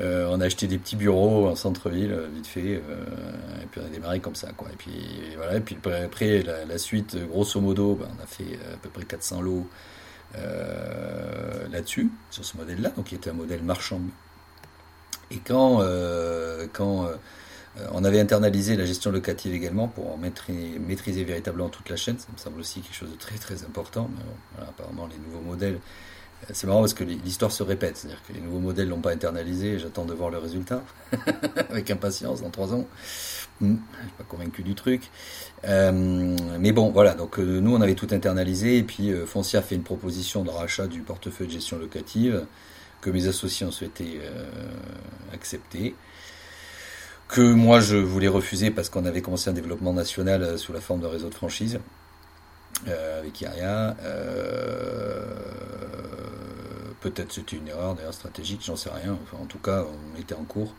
Euh, 0.00 0.28
on 0.30 0.40
a 0.40 0.46
acheté 0.46 0.66
des 0.66 0.78
petits 0.78 0.96
bureaux 0.96 1.48
en 1.48 1.56
centre-ville, 1.56 2.16
vite 2.32 2.46
fait, 2.46 2.74
et 2.74 3.66
puis 3.70 3.80
on 3.82 3.86
a 3.86 3.88
démarré 3.88 4.20
comme 4.20 4.34
ça, 4.34 4.52
quoi. 4.52 4.68
Et 4.72 4.76
puis 4.76 4.92
voilà, 5.36 5.56
et 5.56 5.60
puis 5.60 5.76
après 6.04 6.42
la, 6.42 6.78
suite, 6.78 7.16
grosso 7.28 7.60
modo, 7.60 7.96
ben, 7.96 8.08
on 8.18 8.22
a 8.22 8.26
fait 8.26 8.58
à 8.72 8.76
peu 8.76 8.88
près 8.88 9.04
400 9.04 9.42
lots 9.42 9.66
là-dessus, 11.70 12.10
sur 12.30 12.44
ce 12.44 12.56
modèle-là, 12.56 12.90
donc 12.90 13.06
qui 13.06 13.14
était 13.16 13.30
un 13.30 13.34
modèle 13.34 13.62
marchand 13.62 14.00
Et 15.32 15.38
quand, 15.38 15.82
quand 16.72 17.08
on 17.92 18.04
avait 18.04 18.20
internalisé 18.20 18.76
la 18.76 18.86
gestion 18.86 19.10
locative 19.10 19.54
également 19.54 19.88
pour 19.88 20.16
maîtriser, 20.18 20.78
maîtriser, 20.78 21.24
véritablement 21.24 21.68
toute 21.68 21.88
la 21.88 21.96
chaîne, 21.96 22.18
ça 22.18 22.28
me 22.32 22.38
semble 22.38 22.60
aussi 22.60 22.80
quelque 22.80 22.94
chose 22.94 23.10
de 23.10 23.16
très 23.18 23.36
très 23.36 23.64
important. 23.64 24.08
Mais 24.16 24.62
apparemment, 24.62 25.08
les 25.08 25.18
nouveaux 25.18 25.44
modèles 25.44 25.80
c'est 26.52 26.66
marrant 26.66 26.80
parce 26.80 26.94
que 26.94 27.04
l'histoire 27.04 27.52
se 27.52 27.62
répète, 27.62 27.96
c'est-à-dire 27.96 28.22
que 28.26 28.32
les 28.32 28.40
nouveaux 28.40 28.58
modèles 28.58 28.88
l'ont 28.88 29.00
pas 29.00 29.12
internalisé, 29.12 29.78
j'attends 29.78 30.04
de 30.04 30.14
voir 30.14 30.30
le 30.30 30.38
résultat 30.38 30.82
avec 31.70 31.90
impatience 31.90 32.42
dans 32.42 32.50
trois 32.50 32.74
ans. 32.74 32.86
Hmm, 33.60 33.76
je 33.92 34.06
suis 34.06 34.16
pas 34.16 34.24
convaincu 34.24 34.62
du 34.62 34.74
truc. 34.74 35.10
Euh, 35.66 35.92
mais 36.58 36.72
bon, 36.72 36.90
voilà, 36.90 37.14
donc 37.14 37.38
euh, 37.38 37.60
nous 37.60 37.74
on 37.76 37.80
avait 37.82 37.94
tout 37.94 38.08
internalisé 38.10 38.78
et 38.78 38.82
puis 38.82 39.10
euh, 39.10 39.26
Foncia 39.26 39.58
a 39.58 39.62
fait 39.62 39.74
une 39.74 39.82
proposition 39.82 40.42
de 40.44 40.50
rachat 40.50 40.86
du 40.86 41.02
portefeuille 41.02 41.48
de 41.48 41.52
gestion 41.52 41.78
locative 41.78 42.46
que 43.02 43.10
mes 43.10 43.26
associés 43.28 43.66
ont 43.66 43.70
souhaité 43.70 44.20
accepter 45.32 45.94
que 47.28 47.40
moi 47.40 47.80
je 47.80 47.96
voulais 47.96 48.28
refuser 48.28 48.70
parce 48.70 48.90
qu'on 48.90 49.06
avait 49.06 49.22
commencé 49.22 49.48
un 49.48 49.54
développement 49.54 49.94
national 49.94 50.58
sous 50.58 50.74
la 50.74 50.82
forme 50.82 51.00
de 51.00 51.06
réseau 51.06 51.30
de 51.30 51.34
franchise 51.34 51.80
avec 52.86 53.40
Iria. 53.40 53.96
Peut-être 57.00 57.32
c'était 57.32 57.56
une 57.56 57.68
erreur 57.68 57.94
d'ailleurs 57.94 58.14
stratégique, 58.14 58.62
j'en 58.64 58.76
sais 58.76 58.90
rien. 58.90 59.18
Enfin, 59.22 59.42
en 59.42 59.46
tout 59.46 59.58
cas, 59.58 59.84
on 60.14 60.20
était 60.20 60.34
en 60.34 60.44
cours. 60.44 60.74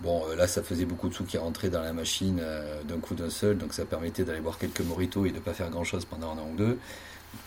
Bon, 0.00 0.22
euh, 0.28 0.36
là, 0.36 0.46
ça 0.46 0.62
faisait 0.62 0.84
beaucoup 0.84 1.08
de 1.08 1.14
sous 1.14 1.24
qui 1.24 1.38
rentraient 1.38 1.70
dans 1.70 1.80
la 1.82 1.92
machine 1.92 2.40
euh, 2.42 2.82
d'un 2.82 2.98
coup 2.98 3.14
d'un 3.14 3.30
seul, 3.30 3.56
donc 3.56 3.72
ça 3.72 3.84
permettait 3.84 4.24
d'aller 4.24 4.40
boire 4.40 4.58
quelques 4.58 4.80
moritos 4.80 5.24
et 5.24 5.30
de 5.30 5.36
ne 5.36 5.40
pas 5.40 5.54
faire 5.54 5.70
grand-chose 5.70 6.04
pendant 6.04 6.32
un 6.32 6.38
an 6.38 6.48
ou 6.52 6.56
deux, 6.56 6.78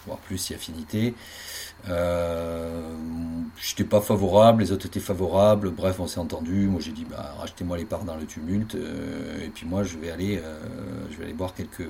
voire 0.05 0.17
plus 0.19 0.38
si 0.38 0.53
affinité. 0.53 1.13
Euh, 1.89 2.81
J'étais 3.62 3.83
pas 3.83 4.01
favorable, 4.01 4.63
les 4.63 4.71
autres 4.71 4.86
étaient 4.88 5.00
favorables, 5.00 5.71
bref, 5.71 6.00
on 6.00 6.07
s'est 6.07 6.19
entendu. 6.19 6.67
Moi, 6.67 6.79
j'ai 6.81 6.93
dit, 6.93 7.05
bah, 7.05 7.36
rachetez-moi 7.38 7.77
les 7.77 7.86
parts 7.86 8.05
dans 8.05 8.15
le 8.15 8.25
tumulte, 8.25 8.75
euh, 8.75 9.45
et 9.45 9.50
puis 9.50 9.65
moi, 9.67 9.83
je 9.83 9.97
vais 9.97 10.09
aller, 10.09 10.41
je 11.12 11.17
vais 11.17 11.25
aller 11.25 11.33
boire 11.33 11.53
quelques 11.53 11.88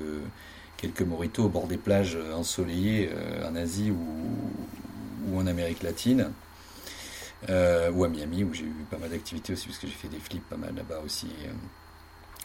quelques 0.78 1.02
moritos 1.02 1.46
au 1.46 1.50
bord 1.50 1.66
des 1.68 1.78
plages 1.78 2.18
ensoleillées 2.36 3.10
en 3.48 3.56
Asie 3.56 3.90
ou, 3.90 3.98
ou 5.28 5.40
en 5.40 5.48
Amérique 5.48 5.84
latine, 5.84 6.32
euh, 7.50 7.92
ou 7.92 8.04
à 8.04 8.10
Miami, 8.10 8.44
où 8.44 8.54
j'ai 8.54 8.64
eu 8.64 8.86
pas 8.90 8.98
mal 8.98 9.10
d'activités 9.10 9.54
aussi, 9.54 9.68
parce 9.68 9.80
que 9.80 9.88
j'ai 9.88 9.94
fait 9.94 10.08
des 10.08 10.20
flips 10.20 10.48
pas 10.50 10.58
mal 10.58 10.74
là-bas 10.76 11.02
aussi. 11.06 11.28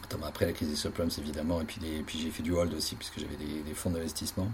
Notamment 0.03 0.27
après 0.27 0.45
la 0.45 0.51
crise 0.51 0.69
des 0.69 0.75
subprimes, 0.75 1.09
évidemment, 1.17 1.61
et 1.61 1.65
puis, 1.65 1.79
puis 2.05 2.19
j'ai 2.19 2.29
fait 2.29 2.43
du 2.43 2.51
hold 2.51 2.73
aussi, 2.73 2.95
puisque 2.95 3.19
j'avais 3.19 3.37
des, 3.37 3.73
fonds 3.73 3.89
d'investissement, 3.89 4.47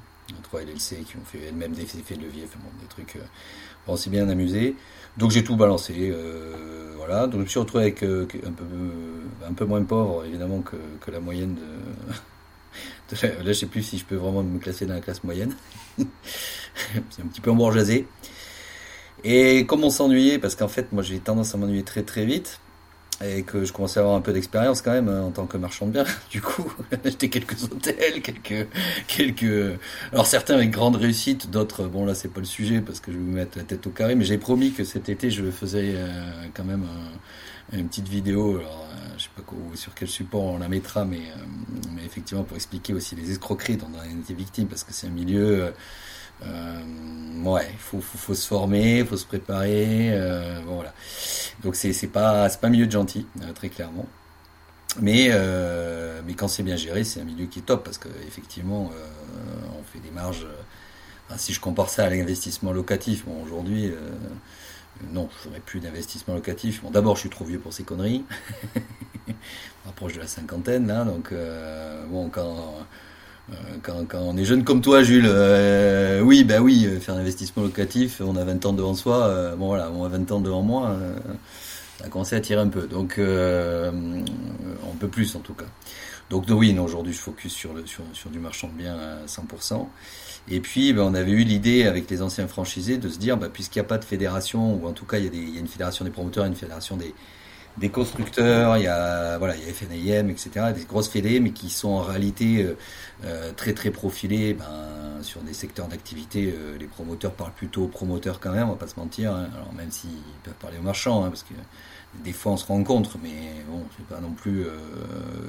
trois 0.44 0.62
LLC 0.62 1.04
qui 1.06 1.18
ont 1.18 1.26
fait 1.26 1.40
elles-mêmes 1.48 1.74
des 1.74 1.84
effets 1.84 2.16
de 2.16 2.22
levier, 2.22 2.44
enfin 2.46 2.60
bon, 2.64 2.70
des 2.80 2.88
trucs. 2.88 3.16
Euh, 3.16 3.26
on 3.88 3.96
s'est 3.96 4.12
bien 4.12 4.30
amusé. 4.30 4.76
Donc 5.18 5.32
j'ai 5.32 5.44
tout 5.44 5.56
balancé. 5.56 6.12
Euh, 6.14 6.94
voilà. 6.96 7.26
Donc 7.26 7.40
je 7.40 7.46
me 7.46 7.46
suis 7.48 7.60
retrouvé 7.60 7.86
avec 7.86 8.04
un, 8.04 8.52
peu, 8.52 8.66
un 9.48 9.54
peu 9.54 9.66
moins 9.66 9.84
pauvre, 9.84 10.24
évidemment, 10.26 10.62
que, 10.62 10.78
que 11.02 11.12
la 11.12 11.20
moyenne 11.20 11.56
de. 11.56 12.14
Là, 13.22 13.42
je 13.46 13.54
sais 13.54 13.66
plus 13.66 13.84
si 13.84 13.98
je 13.98 14.06
peux 14.06 14.16
vraiment 14.16 14.44
me 14.44 14.60
classer 14.60 14.86
dans 14.86 14.94
la 14.94 15.02
classe 15.02 15.24
moyenne. 15.24 15.56
c'est 15.98 17.22
un 17.22 17.28
petit 17.28 17.42
peu 17.42 17.52
embourgeoisé. 17.52 18.08
Et 19.24 19.66
comme 19.66 19.84
on 19.84 19.90
s'ennuyait, 19.90 20.40
parce 20.40 20.56
qu'en 20.56 20.68
fait, 20.68 20.92
moi 20.94 21.04
j'ai 21.04 21.20
tendance 21.20 21.54
à 21.54 21.58
m'ennuyer 21.58 21.84
très 21.84 22.04
très 22.04 22.26
vite, 22.26 22.60
et 23.24 23.44
que 23.44 23.66
je 23.66 23.74
commençais 23.74 24.00
à 24.00 24.04
avoir 24.04 24.18
un 24.18 24.22
peu 24.22 24.34
d'expérience 24.34 24.82
quand 24.82 24.92
même 24.92 25.10
en 25.10 25.32
tant 25.32 25.46
que 25.46 25.58
marchand 25.58 25.88
de 25.88 25.92
biens. 25.92 26.06
Du 26.32 26.42
coup, 26.42 26.72
j'étais 27.04 27.30
quelques 27.30 27.64
hôtels, 27.64 28.22
quelques, 28.22 28.68
quelques. 29.08 29.80
Alors 30.12 30.28
certains 30.28 30.56
avec 30.56 30.72
grande 30.72 30.96
réussite, 30.96 31.50
d'autres. 31.50 31.86
Bon 31.86 32.06
là, 32.06 32.16
c'est 32.16 32.32
pas 32.32 32.40
le 32.40 32.46
sujet 32.46 32.82
parce 32.82 33.00
que 33.00 33.12
je 33.12 33.18
vais 33.18 33.24
vous 33.24 33.32
mettre 33.32 33.58
la 33.58 33.64
tête 33.64 33.86
au 33.88 33.90
carré, 33.90 34.16
mais 34.16 34.26
j'ai 34.26 34.38
promis 34.38 34.72
que 34.72 34.84
cet 34.84 35.10
été 35.10 35.32
je 35.32 35.50
faisais 35.52 35.94
euh, 35.96 36.08
quand 36.54 36.64
même 36.64 36.86
une 37.74 37.88
petite 37.88 38.08
vidéo. 38.08 38.60
Alors, 38.60 38.88
euh, 38.92 39.14
je 39.18 39.24
sais 39.24 39.30
pas 39.36 39.44
sur 39.76 39.94
quel 39.94 40.08
support 40.08 40.44
on 40.44 40.58
la 40.58 40.68
mettra, 40.68 41.06
mais, 41.06 41.18
euh, 41.18 41.46
mais 41.96 42.04
effectivement 42.06 42.44
pour 42.44 42.56
expliquer 42.56 42.94
aussi 42.94 43.16
les 43.16 43.32
escroqueries 43.32 43.78
dont 43.78 43.88
on 43.96 44.00
a 44.00 44.06
été 44.06 44.34
victime, 44.34 44.68
parce 44.68 44.84
que 44.84 44.94
c'est 44.94 45.08
un 45.08 45.12
milieu 45.12 45.64
euh, 45.66 45.72
ouais, 46.42 47.68
il 47.72 47.78
faut, 47.78 48.02
faut, 48.02 48.34
se 48.34 48.48
former, 48.48 49.04
faut 49.06 49.18
se 49.18 49.26
préparer. 49.26 50.12
Euh, 50.12 50.62
voilà. 50.66 50.94
Donc 51.64 51.76
c'est 51.76 52.08
pas 52.08 52.50
c'est 52.50 52.60
pas 52.62 52.68
un 52.68 52.72
milieu 52.72 52.86
de 52.86 52.92
gentil, 52.92 53.26
euh, 53.42 53.54
très 53.54 53.70
clairement. 53.70 54.06
Mais 55.00 55.28
euh, 55.32 56.22
mais 56.26 56.34
quand 56.34 56.48
c'est 56.48 56.64
bien 56.64 56.76
géré, 56.76 57.04
c'est 57.04 57.22
un 57.22 57.26
milieu 57.26 57.46
qui 57.46 57.60
est 57.60 57.64
top 57.64 57.84
parce 57.84 57.98
que 57.98 58.10
effectivement, 58.28 58.92
on 59.80 59.84
fait 59.84 60.00
des 60.00 60.12
marges. 60.12 60.48
si 61.38 61.54
je 61.54 61.60
compare 61.60 61.90
ça 61.90 62.06
à 62.06 62.10
l'investissement 62.10 62.72
locatif, 62.72 63.26
bon 63.26 63.44
aujourd'hui. 63.44 63.92
Non, 65.14 65.30
je 65.32 65.50
ferai 65.50 65.60
plus 65.62 65.80
d'investissement 65.80 66.34
locatif. 66.34 66.82
Bon, 66.84 66.92
d'abord, 66.92 67.16
je 67.16 67.22
suis 67.22 67.30
trop 67.30 67.46
vieux 67.46 67.60
pour 67.60 67.72
ces 67.72 67.84
conneries. 67.84 68.26
approche 69.88 70.14
de 70.16 70.20
la 70.20 70.28
cinquantaine, 70.28 70.88
là. 70.88 71.06
Donc, 71.06 71.34
bon, 72.10 72.30
quand, 72.30 72.58
euh, 72.58 72.82
quand, 73.84 74.06
quand, 74.08 74.20
on 74.20 74.38
est 74.38 74.46
jeune 74.46 74.64
comme 74.64 74.82
toi, 74.82 75.04
Jules, 75.04 75.28
euh, 75.28 76.22
oui, 76.22 76.44
bah 76.44 76.60
oui, 76.60 76.86
euh, 76.86 77.00
faire 77.00 77.16
un 77.16 77.20
investissement 77.20 77.64
locatif, 77.64 78.22
on 78.22 78.36
a 78.36 78.44
20 78.44 78.66
ans 78.66 78.74
devant 78.74 78.94
soi, 78.94 79.56
bon 79.58 79.68
voilà, 79.68 79.92
on 79.92 80.04
a 80.04 80.10
20 80.10 80.32
ans 80.32 80.40
devant 80.40 80.62
moi, 80.62 80.98
ça 81.98 82.06
a 82.06 82.10
commencé 82.10 82.36
à 82.36 82.40
tirer 82.40 82.62
un 82.62 82.68
peu. 82.68 82.88
Donc, 82.88 83.20
on 83.20 84.96
peut 85.00 85.08
plus 85.08 85.36
en 85.36 85.40
tout 85.40 85.54
cas. 85.54 85.66
Donc 86.30 86.46
oui, 86.50 86.78
aujourd'hui 86.78 87.14
je 87.14 87.20
focus 87.20 87.52
sur, 87.52 87.74
le, 87.74 87.88
sur, 87.88 88.04
sur, 88.14 88.30
du 88.30 88.38
marchand 88.38 88.68
de 88.68 88.74
biens 88.74 88.98
à 88.98 89.26
100%. 89.26 89.88
Et 90.52 90.60
puis 90.60 90.94
ben, 90.94 91.02
on 91.02 91.16
avait 91.16 91.32
eu 91.32 91.44
l'idée 91.44 91.86
avec 91.86 92.10
les 92.10 92.22
anciens 92.22 92.48
franchisés 92.48 92.98
de 92.98 93.10
se 93.10 93.18
dire, 93.18 93.36
bah, 93.38 93.50
puisqu'il 93.52 93.80
n'y 93.80 93.86
a 93.86 93.88
pas 93.88 93.98
de 93.98 94.06
fédération, 94.06 94.76
ou 94.76 94.88
en 94.88 94.94
tout 94.94 95.06
cas 95.06 95.18
il 95.18 95.26
y, 95.26 95.28
a 95.28 95.32
des, 95.32 95.38
il 95.38 95.56
y 95.56 95.58
a 95.58 95.60
une 95.60 95.68
fédération 95.68 96.06
des 96.06 96.12
promoteurs 96.12 96.46
et 96.46 96.48
une 96.48 96.56
fédération 96.56 96.98
des, 96.98 97.16
des 97.80 97.90
constructeurs, 97.90 98.78
il 98.78 98.84
y 98.84 98.88
a 98.88 99.38
voilà, 99.38 99.56
il 99.56 99.70
etc., 99.70 100.74
des 100.76 100.86
grosses 100.86 101.10
fédés, 101.10 101.40
mais 101.40 101.52
qui 101.52 101.70
sont 101.70 101.90
en 101.90 102.02
réalité 102.02 102.64
euh, 102.64 102.78
euh, 103.26 103.52
très 103.54 103.74
très 103.74 103.90
profilés 103.90 104.54
ben, 104.54 105.22
sur 105.22 105.42
des 105.42 105.54
secteurs 105.54 105.88
d'activité. 105.88 106.54
Euh, 106.56 106.78
les 106.78 106.88
promoteurs 106.88 107.32
parlent 107.32 107.54
plutôt 107.54 107.84
aux 107.84 107.88
promoteurs 107.88 108.40
quand 108.40 108.52
même, 108.52 108.68
on 108.68 108.74
va 108.74 108.78
pas 108.78 108.88
se 108.88 109.00
mentir. 109.00 109.34
Hein. 109.34 109.50
Alors 109.56 109.74
même 109.74 109.92
s'ils 109.92 110.10
peuvent 110.44 110.54
parler 110.56 110.78
aux 110.78 110.84
marchands, 110.84 111.24
hein, 111.24 111.30
parce 111.30 111.44
que 111.44 111.54
des 112.24 112.34
fois 112.34 112.54
on 112.54 112.58
se 112.58 112.66
rencontre, 112.66 113.18
mais 113.24 113.64
bon, 113.70 113.84
c'est 113.98 114.06
pas 114.08 114.20
non 114.20 114.32
plus 114.32 114.66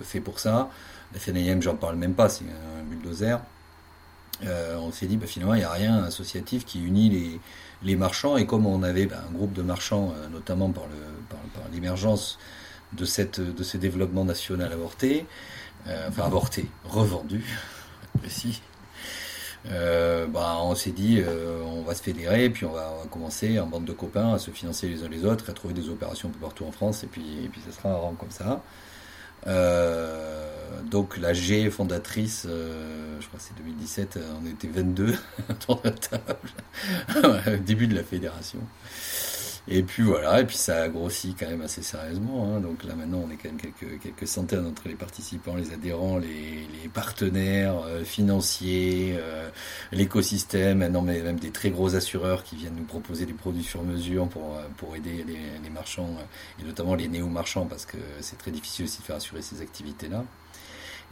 fait 0.05 0.21
pour 0.21 0.39
ça. 0.39 0.71
La 1.13 1.61
j'en 1.61 1.75
parle 1.75 1.97
même 1.97 2.15
pas, 2.15 2.29
c'est 2.29 2.45
un 2.45 2.85
bulldozer. 2.85 3.41
On 4.43 4.93
s'est 4.93 5.07
dit, 5.07 5.17
bah, 5.17 5.27
finalement, 5.27 5.55
il 5.55 5.59
n'y 5.59 5.65
a 5.65 5.73
rien 5.73 6.05
associatif 6.05 6.65
qui 6.65 6.83
unit 6.83 7.41
les 7.83 7.97
marchands. 7.97 8.37
Et 8.37 8.47
comme 8.47 8.67
on 8.67 8.83
avait 8.83 9.07
ben, 9.07 9.19
un 9.29 9.33
groupe 9.33 9.53
de 9.53 9.63
marchands, 9.63 10.15
euh, 10.17 10.29
notamment 10.29 10.71
par, 10.71 10.85
l'émergence 11.73 12.39
de, 12.93 13.05
cette, 13.05 13.41
de 13.41 13.63
ce 13.63 13.77
développement 13.77 14.25
national 14.25 14.73
avorté, 14.73 15.27
euh, 15.87 16.09
enfin 16.09 16.25
avorté, 16.25 16.69
revendu, 16.85 17.45
précis, 18.21 18.61
euh, 19.71 20.27
bah, 20.27 20.57
on 20.63 20.75
s'est 20.75 20.91
dit 20.91 21.23
on 21.67 21.83
va 21.83 21.95
se 21.95 22.03
fédérer 22.03 22.49
puis 22.49 22.65
on 22.65 22.73
va, 22.73 22.95
commencer 23.11 23.61
en 23.61 23.67
bande 23.67 23.85
de 23.85 23.93
copains 23.93 24.35
à 24.35 24.39
se 24.39 24.51
financer 24.51 24.89
les 24.89 25.05
uns 25.05 25.09
les 25.09 25.25
autres, 25.25 25.51
à 25.51 25.53
trouver 25.53 25.75
des 25.75 25.89
opérations 25.91 26.29
un 26.29 26.33
peu 26.33 26.39
partout 26.39 26.65
en 26.65 26.73
France 26.73 27.05
et 27.05 27.07
puis, 27.07 27.23
et 27.45 27.71
ça 27.71 27.77
sera 27.77 27.91
un 27.91 27.97
rang 27.97 28.15
comme 28.19 28.31
ça. 28.31 28.63
Euh, 29.47 30.50
donc 30.91 31.17
la 31.17 31.33
G 31.33 31.71
fondatrice, 31.71 32.47
euh, 32.49 33.17
je 33.21 33.27
crois 33.27 33.39
que 33.39 33.45
c'est 33.47 33.57
2017, 33.57 34.17
euh, 34.17 34.33
on 34.43 34.47
était 34.47 34.69
22 34.69 35.15
autour 35.51 35.81
de 35.83 35.89
la 35.89 35.95
table, 35.95 37.61
début 37.65 37.87
de 37.87 37.95
la 37.95 38.05
fédération. 38.05 38.61
Et 39.69 39.83
puis 39.83 40.03
voilà, 40.03 40.41
et 40.41 40.47
puis 40.47 40.57
ça 40.57 40.83
a 40.83 40.89
grossi 40.89 41.35
quand 41.39 41.49
même 41.49 41.63
assez 41.63 41.83
sérieusement. 41.83 42.45
Hein. 42.57 42.61
Donc 42.61 42.83
là 42.83 42.95
maintenant, 42.97 43.23
on 43.27 43.31
est 43.31 43.37
quand 43.37 43.51
même 43.51 43.61
quelques, 44.01 44.27
centaines 44.27 44.67
entre 44.67 44.89
les 44.89 44.95
participants, 44.95 45.55
les 45.55 45.73
adhérents, 45.73 46.19
les, 46.19 46.67
partenaires 46.93 47.77
euh, 47.87 48.03
financiers, 48.03 49.15
euh, 49.17 49.49
l'écosystème, 49.93 50.79
maintenant 50.79 51.03
mais 51.03 51.21
même 51.23 51.39
des 51.39 51.51
très 51.51 51.71
gros 51.71 51.95
assureurs 51.95 52.43
qui 52.43 52.57
viennent 52.57 52.75
nous 52.75 52.85
proposer 52.85 53.27
des 53.27 53.33
produits 53.33 53.63
sur 53.63 53.85
mesure 53.85 54.29
pour, 54.29 54.57
euh, 54.57 54.63
pour 54.77 54.97
aider 54.97 55.25
les, 55.25 55.39
les 55.63 55.71
marchands, 55.71 56.17
et 56.61 56.65
notamment 56.65 56.97
les 56.97 57.07
néo-marchands, 57.07 57.67
parce 57.67 57.87
que 57.87 57.97
c'est 58.21 58.39
très 58.39 58.51
difficile 58.51 58.87
aussi 58.87 58.99
de 59.01 59.05
faire 59.05 59.17
assurer 59.17 59.43
ces 59.43 59.61
activités-là. 59.61 60.25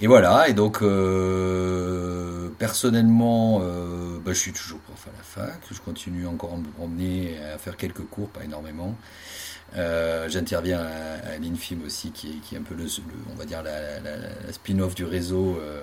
Et 0.01 0.07
voilà, 0.07 0.49
et 0.49 0.53
donc 0.53 0.81
euh, 0.83 2.51
personnellement, 2.59 3.61
euh, 3.63 4.19
bah, 4.25 4.33
je 4.33 4.39
suis 4.39 4.53
toujours 4.53 4.79
prof 4.81 5.09
à 5.09 5.17
la 5.17 5.23
fac, 5.25 5.61
je 5.73 5.81
continue 5.81 6.27
encore 6.29 6.55
à 6.55 6.57
me 6.57 6.65
promener, 6.65 7.37
à 7.53 7.59
faire 7.59 7.77
quelques 7.77 8.05
cours, 8.05 8.29
pas 8.29 8.45
énormément. 8.45 8.95
Euh, 9.77 10.29
J'interviens 10.29 10.81
à, 10.81 11.37
l'INFIM 11.39 11.79
aussi, 11.85 12.13
qui 12.13 12.41
est, 12.53 12.57
un 12.57 12.63
peu 12.63 12.75
le, 12.77 12.85
on 13.33 13.35
va 13.35 13.45
dire 13.45 13.63
la, 13.63 13.99
la, 14.01 14.17
la 14.17 14.53
spin-off 14.53 14.95
du 14.95 15.05
réseau 15.05 15.59
euh, 15.61 15.83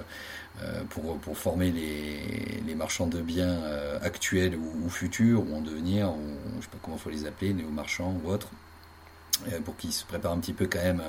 euh, 0.64 0.84
pour, 0.90 1.18
pour 1.18 1.38
former 1.38 1.70
les, 1.72 2.62
les 2.66 2.76
marchands 2.76 3.08
de 3.08 3.20
biens 3.22 3.50
euh, 3.64 4.00
actuels 4.02 4.56
ou, 4.56 4.90
futurs, 4.90 5.44
ou 5.50 5.56
en 5.56 5.62
devenir, 5.62 6.10
ou, 6.12 6.22
je 6.58 6.64
sais 6.64 6.70
pas 6.72 6.78
comment 6.82 6.98
faut 6.98 7.10
les 7.10 7.26
appeler, 7.26 7.54
néo-marchands 7.54 8.18
ou 8.24 8.30
autres, 8.30 8.50
pour 9.64 9.76
qu'ils 9.78 9.94
se 9.94 10.06
préparent 10.06 10.34
un 10.34 10.40
petit 10.40 10.54
peu 10.54 10.68
quand 10.68 10.84
même 10.84 11.02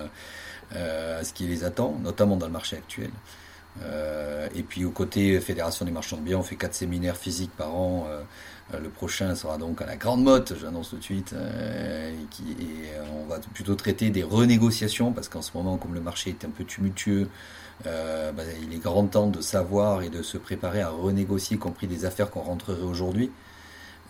euh, 0.75 1.21
à 1.21 1.25
ce 1.25 1.33
qui 1.33 1.47
les 1.47 1.65
attend, 1.65 1.99
notamment 2.03 2.37
dans 2.37 2.47
le 2.47 2.53
marché 2.53 2.77
actuel. 2.77 3.11
et 4.55 4.63
puis 4.63 4.85
au 4.85 4.91
côté 4.91 5.41
Fédération 5.41 5.85
des 5.85 5.93
marchands 5.93 6.17
de 6.17 6.23
biens, 6.23 6.39
on 6.39 6.43
fait 6.43 6.57
quatre 6.57 6.75
séminaires 6.75 7.17
physiques 7.17 7.55
par 7.57 7.75
an. 7.75 8.09
le 8.73 8.89
prochain 8.89 9.35
sera 9.35 9.59
donc 9.59 9.83
à 9.83 9.87
la 9.87 9.97
Grande 9.97 10.23
Motte, 10.23 10.55
j'annonce 10.61 10.91
tout 10.91 10.97
de 10.97 11.05
suite. 11.05 11.35
et, 11.35 12.85
on 13.15 13.27
va 13.29 13.39
plutôt 13.55 13.75
traiter 13.75 14.11
des 14.11 14.23
renégociations, 14.23 15.13
parce 15.13 15.29
qu'en 15.29 15.43
ce 15.43 15.51
moment, 15.55 15.77
comme 15.77 15.95
le 15.95 16.01
marché 16.01 16.31
est 16.31 16.45
un 16.45 16.51
peu 16.51 16.65
tumultueux, 16.65 17.29
euh, 17.85 18.33
bah, 18.33 18.43
il 18.63 18.73
est 18.73 18.79
grand 18.79 19.07
temps 19.07 19.27
de 19.27 19.41
savoir 19.41 20.03
et 20.03 20.09
de 20.09 20.23
se 20.23 20.39
préparer 20.39 20.81
à 20.81 20.89
renégocier, 20.89 21.57
y 21.57 21.59
compris 21.59 21.87
des 21.87 22.05
affaires 22.05 22.31
qu'on 22.31 22.41
rentrerait 22.41 22.83
aujourd'hui. 22.83 23.31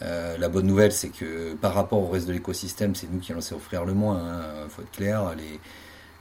Euh, 0.03 0.37
la 0.39 0.49
bonne 0.49 0.67
nouvelle, 0.67 0.93
c'est 0.93 1.09
que 1.09 1.55
par 1.55 1.75
rapport 1.75 2.01
au 2.01 2.09
reste 2.09 2.27
de 2.27 2.33
l'écosystème, 2.33 2.95
c'est 2.95 3.11
nous 3.11 3.19
qui 3.19 3.33
allons 3.33 3.41
offrir 3.53 3.85
le 3.85 3.95
moins. 3.95 4.21
Il 4.21 4.29
hein, 4.29 4.69
faut 4.69 4.83
être 4.83 4.91
clair. 4.91 5.35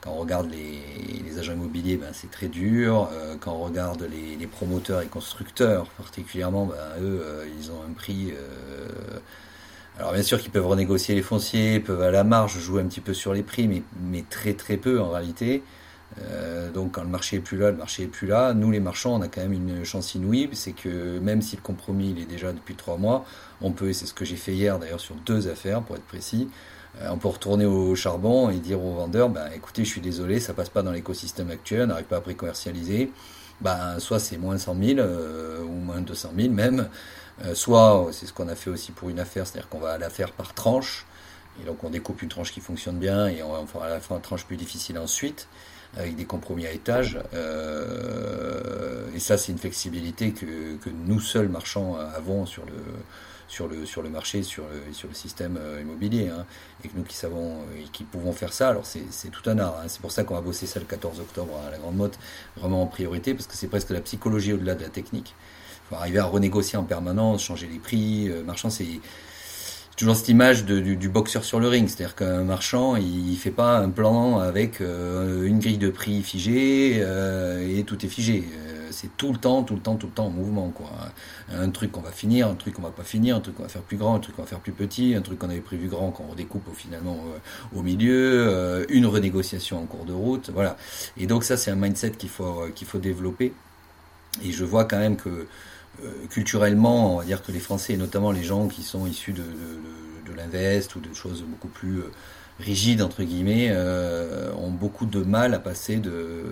Quand 0.00 0.12
on 0.12 0.20
regarde 0.20 0.50
les, 0.50 1.38
agents 1.38 1.52
immobiliers, 1.52 1.96
ben, 1.96 2.10
c'est 2.12 2.30
très 2.30 2.48
dur. 2.48 3.08
Euh, 3.12 3.36
quand 3.38 3.52
on 3.52 3.64
regarde 3.64 4.08
les, 4.38 4.46
promoteurs 4.46 5.02
et 5.02 5.06
constructeurs, 5.06 5.86
particulièrement, 5.98 6.66
ben, 6.66 7.02
eux, 7.02 7.22
ils 7.58 7.70
ont 7.70 7.82
un 7.88 7.92
prix. 7.92 8.32
alors 9.98 10.12
bien 10.12 10.22
sûr 10.22 10.40
qu'ils 10.40 10.52
peuvent 10.52 10.66
renégocier 10.66 11.14
les 11.14 11.22
fonciers, 11.22 11.80
peuvent 11.80 12.02
à 12.02 12.10
la 12.10 12.24
marge 12.24 12.58
jouer 12.58 12.82
un 12.82 12.86
petit 12.86 13.00
peu 13.00 13.14
sur 13.14 13.34
les 13.34 13.42
prix, 13.42 13.68
mais, 13.68 13.82
mais 14.00 14.24
très 14.28 14.54
très 14.54 14.76
peu 14.76 15.00
en 15.00 15.10
réalité. 15.10 15.62
Euh, 16.22 16.70
donc 16.70 16.92
quand 16.92 17.02
le 17.02 17.08
marché 17.08 17.36
est 17.36 17.40
plus 17.40 17.58
là, 17.58 17.70
le 17.70 17.76
marché 17.76 18.04
est 18.04 18.08
plus 18.08 18.26
là. 18.26 18.54
Nous 18.54 18.70
les 18.70 18.80
marchands, 18.80 19.14
on 19.14 19.22
a 19.22 19.28
quand 19.28 19.42
même 19.42 19.52
une 19.52 19.84
chance 19.84 20.14
inouïe, 20.14 20.48
c'est 20.52 20.72
que 20.72 21.18
même 21.18 21.42
si 21.42 21.56
le 21.56 21.62
compromis 21.62 22.10
il 22.10 22.20
est 22.20 22.26
déjà 22.26 22.52
depuis 22.52 22.74
trois 22.74 22.96
mois, 22.96 23.24
on 23.60 23.72
peut, 23.72 23.90
et 23.90 23.92
c'est 23.92 24.06
ce 24.06 24.14
que 24.14 24.24
j'ai 24.24 24.36
fait 24.36 24.52
hier 24.52 24.78
d'ailleurs 24.78 25.00
sur 25.00 25.14
deux 25.14 25.48
affaires 25.48 25.82
pour 25.82 25.96
être 25.96 26.06
précis, 26.06 26.48
euh, 27.00 27.08
on 27.10 27.18
peut 27.18 27.28
retourner 27.28 27.66
au 27.66 27.94
charbon 27.94 28.50
et 28.50 28.56
dire 28.56 28.82
aux 28.82 28.94
vendeurs, 28.94 29.28
ben 29.28 29.48
écoutez, 29.54 29.84
je 29.84 29.90
suis 29.90 30.00
désolé, 30.00 30.40
ça 30.40 30.54
passe 30.54 30.70
pas 30.70 30.82
dans 30.82 30.92
l'écosystème 30.92 31.50
actuel, 31.50 31.82
on 31.82 31.86
n'arrive 31.88 32.06
pas 32.06 32.16
à 32.16 32.20
pré-commercialiser. 32.20 33.12
Ben, 33.62 33.98
soit 34.00 34.20
c'est 34.20 34.36
moins 34.36 34.58
100 34.58 34.76
000 34.82 34.98
euh, 34.98 35.62
ou 35.62 35.72
moins 35.72 36.02
200 36.02 36.32
000 36.36 36.52
même, 36.52 36.88
soit 37.54 38.08
c'est 38.12 38.26
ce 38.26 38.32
qu'on 38.32 38.48
a 38.48 38.54
fait 38.54 38.70
aussi 38.70 38.92
pour 38.92 39.08
une 39.08 39.18
affaire, 39.18 39.46
c'est-à-dire 39.46 39.68
qu'on 39.68 39.78
va 39.78 39.96
la 39.96 40.10
faire 40.10 40.32
par 40.32 40.52
tranche, 40.52 41.06
et 41.60 41.64
donc 41.64 41.82
on 41.84 41.88
découpe 41.88 42.20
une 42.20 42.28
tranche 42.28 42.52
qui 42.52 42.60
fonctionne 42.60 42.98
bien 42.98 43.28
et 43.28 43.42
on 43.42 43.64
va 43.64 43.88
la 43.88 44.00
faire 44.00 44.16
une 44.16 44.22
tranche 44.22 44.44
plus 44.44 44.56
difficile 44.56 44.98
ensuite 44.98 45.48
avec 45.96 46.16
des 46.16 46.24
compromis 46.24 46.66
à 46.66 46.72
étage. 46.72 47.18
Euh, 47.34 49.06
et 49.14 49.18
ça, 49.18 49.38
c'est 49.38 49.52
une 49.52 49.58
flexibilité 49.58 50.32
que, 50.32 50.76
que, 50.76 50.90
nous 50.90 51.20
seuls 51.20 51.48
marchands 51.48 51.96
avons 51.96 52.46
sur 52.46 52.64
le, 52.66 52.72
sur 53.48 53.68
le, 53.68 53.86
sur 53.86 54.02
le 54.02 54.08
marché, 54.08 54.42
sur 54.42 54.64
le, 54.64 54.92
sur 54.92 55.08
le 55.08 55.14
système 55.14 55.56
euh, 55.60 55.80
immobilier. 55.80 56.28
Hein, 56.28 56.44
et 56.84 56.88
que 56.88 56.96
nous 56.96 57.04
qui 57.04 57.16
savons 57.16 57.62
et 57.78 57.84
qui 57.92 58.04
pouvons 58.04 58.32
faire 58.32 58.52
ça, 58.52 58.70
alors 58.70 58.86
c'est 58.86 59.30
tout 59.30 59.48
un 59.48 59.58
art. 59.58 59.78
Hein. 59.78 59.84
C'est 59.88 60.00
pour 60.00 60.12
ça 60.12 60.24
qu'on 60.24 60.34
va 60.34 60.40
bosser 60.40 60.66
ça 60.66 60.80
le 60.80 60.86
14 60.86 61.20
octobre 61.20 61.52
à 61.66 61.70
la 61.70 61.78
Grande 61.78 61.96
Motte, 61.96 62.18
vraiment 62.56 62.82
en 62.82 62.86
priorité, 62.86 63.34
parce 63.34 63.46
que 63.46 63.54
c'est 63.56 63.68
presque 63.68 63.90
la 63.90 64.00
psychologie 64.00 64.52
au-delà 64.52 64.74
de 64.74 64.82
la 64.82 64.88
technique. 64.88 65.34
Faut 65.88 65.96
arriver 65.96 66.18
à 66.18 66.24
renégocier 66.24 66.76
en 66.76 66.84
permanence, 66.84 67.44
changer 67.44 67.68
les 67.68 67.78
prix. 67.78 68.28
Euh, 68.28 68.42
marchand, 68.42 68.70
c'est 68.70 69.00
toujours 69.96 70.14
cette 70.14 70.28
image 70.28 70.64
du, 70.64 71.08
boxeur 71.08 71.42
sur 71.42 71.58
le 71.58 71.68
ring, 71.68 71.88
c'est-à-dire 71.88 72.14
qu'un 72.14 72.44
marchand, 72.44 72.96
il, 72.96 73.36
fait 73.36 73.50
pas 73.50 73.78
un 73.78 73.88
plan 73.88 74.38
avec 74.38 74.80
euh, 74.80 75.44
une 75.44 75.58
grille 75.58 75.78
de 75.78 75.88
prix 75.88 76.22
figée 76.22 76.98
euh, 77.00 77.78
et 77.78 77.82
tout 77.84 78.04
est 78.04 78.08
figé. 78.08 78.44
Euh, 78.46 78.88
c'est 78.90 79.16
tout 79.16 79.32
le 79.32 79.38
temps, 79.38 79.62
tout 79.62 79.74
le 79.74 79.80
temps, 79.80 79.96
tout 79.96 80.06
le 80.06 80.12
temps 80.12 80.26
en 80.26 80.30
mouvement, 80.30 80.70
quoi. 80.70 80.90
Un 81.52 81.70
truc 81.70 81.92
qu'on 81.92 82.00
va 82.00 82.12
finir, 82.12 82.48
un 82.48 82.54
truc 82.54 82.74
qu'on 82.74 82.82
va 82.82 82.90
pas 82.90 83.04
finir, 83.04 83.36
un 83.36 83.40
truc 83.40 83.56
qu'on 83.56 83.62
va 83.62 83.68
faire 83.68 83.82
plus 83.82 83.96
grand, 83.96 84.14
un 84.14 84.20
truc 84.20 84.36
qu'on 84.36 84.42
va 84.42 84.48
faire 84.48 84.60
plus 84.60 84.72
petit, 84.72 85.14
un 85.14 85.22
truc 85.22 85.38
qu'on 85.38 85.50
avait 85.50 85.60
prévu 85.60 85.88
grand 85.88 86.10
qu'on 86.10 86.28
redécoupe 86.28 86.68
finalement 86.74 87.18
au 87.74 87.82
milieu, 87.82 88.86
une 88.88 89.06
renégociation 89.06 89.82
en 89.82 89.86
cours 89.86 90.04
de 90.04 90.12
route, 90.12 90.50
voilà. 90.52 90.76
Et 91.18 91.26
donc 91.26 91.44
ça, 91.44 91.56
c'est 91.56 91.70
un 91.70 91.76
mindset 91.76 92.12
qu'il 92.12 92.30
faut 92.30 92.66
qu'il 92.74 92.86
faut 92.86 92.98
développer. 92.98 93.52
Et 94.44 94.52
je 94.52 94.64
vois 94.64 94.84
quand 94.84 94.98
même 94.98 95.16
que 95.16 95.28
euh, 95.28 95.46
culturellement, 96.30 97.14
on 97.14 97.18
va 97.18 97.24
dire 97.24 97.42
que 97.42 97.52
les 97.52 97.60
Français, 97.60 97.94
et 97.94 97.96
notamment 97.96 98.30
les 98.30 98.44
gens 98.44 98.68
qui 98.68 98.82
sont 98.82 99.06
issus 99.06 99.32
de, 99.32 99.42
de, 99.42 100.30
de 100.30 100.36
l'invest 100.36 100.94
ou 100.96 101.00
de 101.00 101.12
choses 101.14 101.42
beaucoup 101.42 101.68
plus 101.68 102.00
euh, 102.00 102.10
rigides 102.58 103.02
entre 103.02 103.22
guillemets 103.22 103.68
euh, 103.70 104.50
ont 104.54 104.70
beaucoup 104.70 105.04
de 105.06 105.22
mal 105.22 105.54
à 105.54 105.58
passer 105.58 105.96
de 105.96 106.42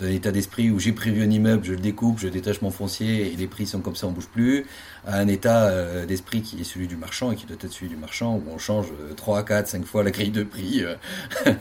d'un 0.00 0.08
état 0.08 0.32
d'esprit 0.32 0.70
où 0.70 0.80
j'ai 0.80 0.92
prévu 0.92 1.22
un 1.22 1.30
immeuble, 1.30 1.64
je 1.64 1.72
le 1.72 1.78
découpe, 1.78 2.18
je 2.18 2.28
détache 2.28 2.62
mon 2.62 2.70
foncier 2.70 3.32
et 3.32 3.36
les 3.36 3.46
prix 3.46 3.66
sont 3.66 3.80
comme 3.80 3.94
ça, 3.94 4.08
on 4.08 4.10
bouge 4.10 4.26
plus, 4.26 4.66
à 5.06 5.18
un 5.18 5.28
état 5.28 5.66
euh, 5.66 6.04
d'esprit 6.04 6.42
qui 6.42 6.60
est 6.60 6.64
celui 6.64 6.88
du 6.88 6.96
marchand 6.96 7.30
et 7.30 7.36
qui 7.36 7.46
doit 7.46 7.56
être 7.60 7.72
celui 7.72 7.88
du 7.88 7.96
marchand 7.96 8.34
où 8.34 8.42
on 8.52 8.58
change 8.58 8.86
3, 9.16 9.44
4, 9.44 9.68
5 9.68 9.84
fois 9.84 10.02
la 10.02 10.10
grille 10.10 10.30
de 10.30 10.42
prix 10.42 10.82
euh, 10.82 10.96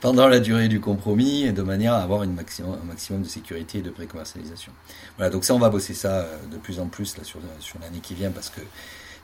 pendant 0.00 0.28
la 0.28 0.40
durée 0.40 0.68
du 0.68 0.80
compromis 0.80 1.52
de 1.52 1.62
manière 1.62 1.92
à 1.92 2.02
avoir 2.02 2.22
une 2.22 2.36
un 2.36 2.84
maximum 2.86 3.22
de 3.22 3.28
sécurité 3.28 3.78
et 3.78 3.82
de 3.82 3.90
pré-commercialisation. 3.90 4.72
Voilà, 5.16 5.30
donc 5.30 5.44
ça 5.44 5.54
on 5.54 5.58
va 5.58 5.68
bosser 5.68 5.94
ça 5.94 6.26
de 6.50 6.56
plus 6.56 6.80
en 6.80 6.86
plus 6.86 7.18
là 7.18 7.24
sur, 7.24 7.40
sur 7.60 7.78
l'année 7.80 8.00
qui 8.00 8.14
vient 8.14 8.30
parce 8.30 8.50
que 8.50 8.60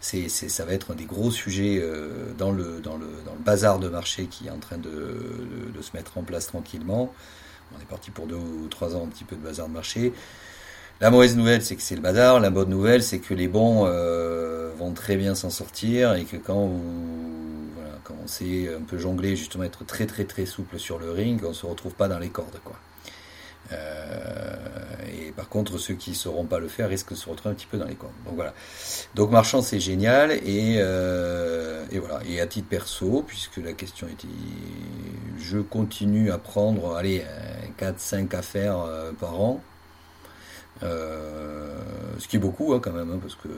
c'est, 0.02 0.28
ça 0.28 0.64
va 0.64 0.72
être 0.72 0.90
un 0.90 0.94
des 0.96 1.04
gros 1.04 1.30
sujets 1.30 1.78
euh, 1.80 2.32
dans, 2.36 2.50
le, 2.50 2.80
dans, 2.80 2.96
le, 2.96 3.06
dans 3.24 3.34
le 3.34 3.38
bazar 3.38 3.78
de 3.78 3.88
marché 3.88 4.26
qui 4.26 4.48
est 4.48 4.50
en 4.50 4.58
train 4.58 4.76
de, 4.76 5.80
se 5.80 5.96
mettre 5.96 6.18
en 6.18 6.22
place 6.22 6.48
tranquillement. 6.48 7.14
On 7.74 7.80
est 7.80 7.86
parti 7.86 8.10
pour 8.10 8.26
deux 8.26 8.34
ou 8.34 8.66
trois 8.68 8.96
ans 8.96 9.04
un 9.04 9.08
petit 9.08 9.24
peu 9.24 9.36
de 9.36 9.40
bazar 9.40 9.68
de 9.68 9.72
marché. 9.72 10.12
La 11.00 11.10
mauvaise 11.10 11.36
nouvelle, 11.36 11.62
c'est 11.62 11.76
que 11.76 11.82
c'est 11.82 11.94
le 11.94 12.00
bazar. 12.00 12.40
La 12.40 12.50
bonne 12.50 12.68
nouvelle, 12.68 13.02
c'est 13.02 13.20
que 13.20 13.32
les 13.32 13.46
bons 13.46 13.84
euh, 13.86 14.72
vont 14.76 14.92
très 14.92 15.16
bien 15.16 15.36
s'en 15.36 15.50
sortir 15.50 16.14
et 16.14 16.24
que 16.24 16.36
quand, 16.36 16.66
vous, 16.66 17.70
voilà, 17.76 17.98
on 18.22 18.26
sait 18.26 18.74
un 18.74 18.82
peu 18.82 18.98
jongler, 18.98 19.36
justement 19.36 19.64
être 19.64 19.86
très 19.86 20.06
très 20.06 20.24
très 20.24 20.46
souple 20.46 20.80
sur 20.80 20.98
le 20.98 21.12
ring, 21.12 21.40
on 21.44 21.54
se 21.54 21.64
retrouve 21.64 21.94
pas 21.94 22.08
dans 22.08 22.18
les 22.18 22.28
cordes, 22.28 22.60
quoi. 22.64 22.76
Euh, 23.70 24.56
et 25.12 25.30
par 25.32 25.48
contre, 25.48 25.78
ceux 25.78 25.94
qui 25.94 26.10
ne 26.10 26.16
sauront 26.16 26.44
pas 26.44 26.58
le 26.58 26.68
faire 26.68 26.88
risquent 26.88 27.12
de 27.12 27.16
se 27.16 27.28
retrouver 27.28 27.52
un 27.52 27.54
petit 27.54 27.66
peu 27.66 27.78
dans 27.78 27.86
les 27.86 27.94
cordes. 27.94 28.12
Donc 28.24 28.34
voilà. 28.34 28.54
Donc 29.14 29.30
marchand, 29.30 29.62
c'est 29.62 29.80
génial. 29.80 30.32
Et, 30.32 30.76
euh, 30.78 31.84
et, 31.90 31.98
voilà. 31.98 32.20
Et 32.26 32.40
à 32.40 32.46
titre 32.46 32.68
perso, 32.68 33.24
puisque 33.26 33.58
la 33.58 33.72
question 33.72 34.08
était, 34.08 34.28
je 35.38 35.58
continue 35.58 36.30
à 36.30 36.38
prendre, 36.38 36.96
allez, 36.96 37.24
4-5 37.78 38.34
affaires 38.34 38.78
euh, 38.80 39.12
par 39.12 39.40
an. 39.40 39.62
ce 40.80 42.28
qui 42.28 42.36
est 42.36 42.40
beaucoup 42.40 42.72
hein, 42.74 42.80
quand 42.82 42.92
même, 42.92 43.10
hein, 43.10 43.18
parce 43.20 43.36
que 43.36 43.48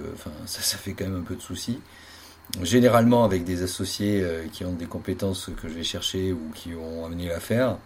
ça, 0.46 0.60
ça 0.60 0.76
fait 0.76 0.92
quand 0.92 1.04
même 1.04 1.20
un 1.20 1.24
peu 1.24 1.36
de 1.36 1.42
soucis 1.42 1.80
généralement 2.62 3.24
avec 3.24 3.44
des 3.44 3.62
associés 3.62 4.22
qui 4.52 4.66
ont 4.66 4.74
des 4.74 4.84
compétences 4.84 5.48
que 5.56 5.66
je 5.66 5.72
vais 5.72 5.82
chercher 5.82 6.30
ou 6.34 6.50
qui 6.54 6.74
ont 6.74 7.06
amené 7.06 7.26
l'affaire. 7.26 7.78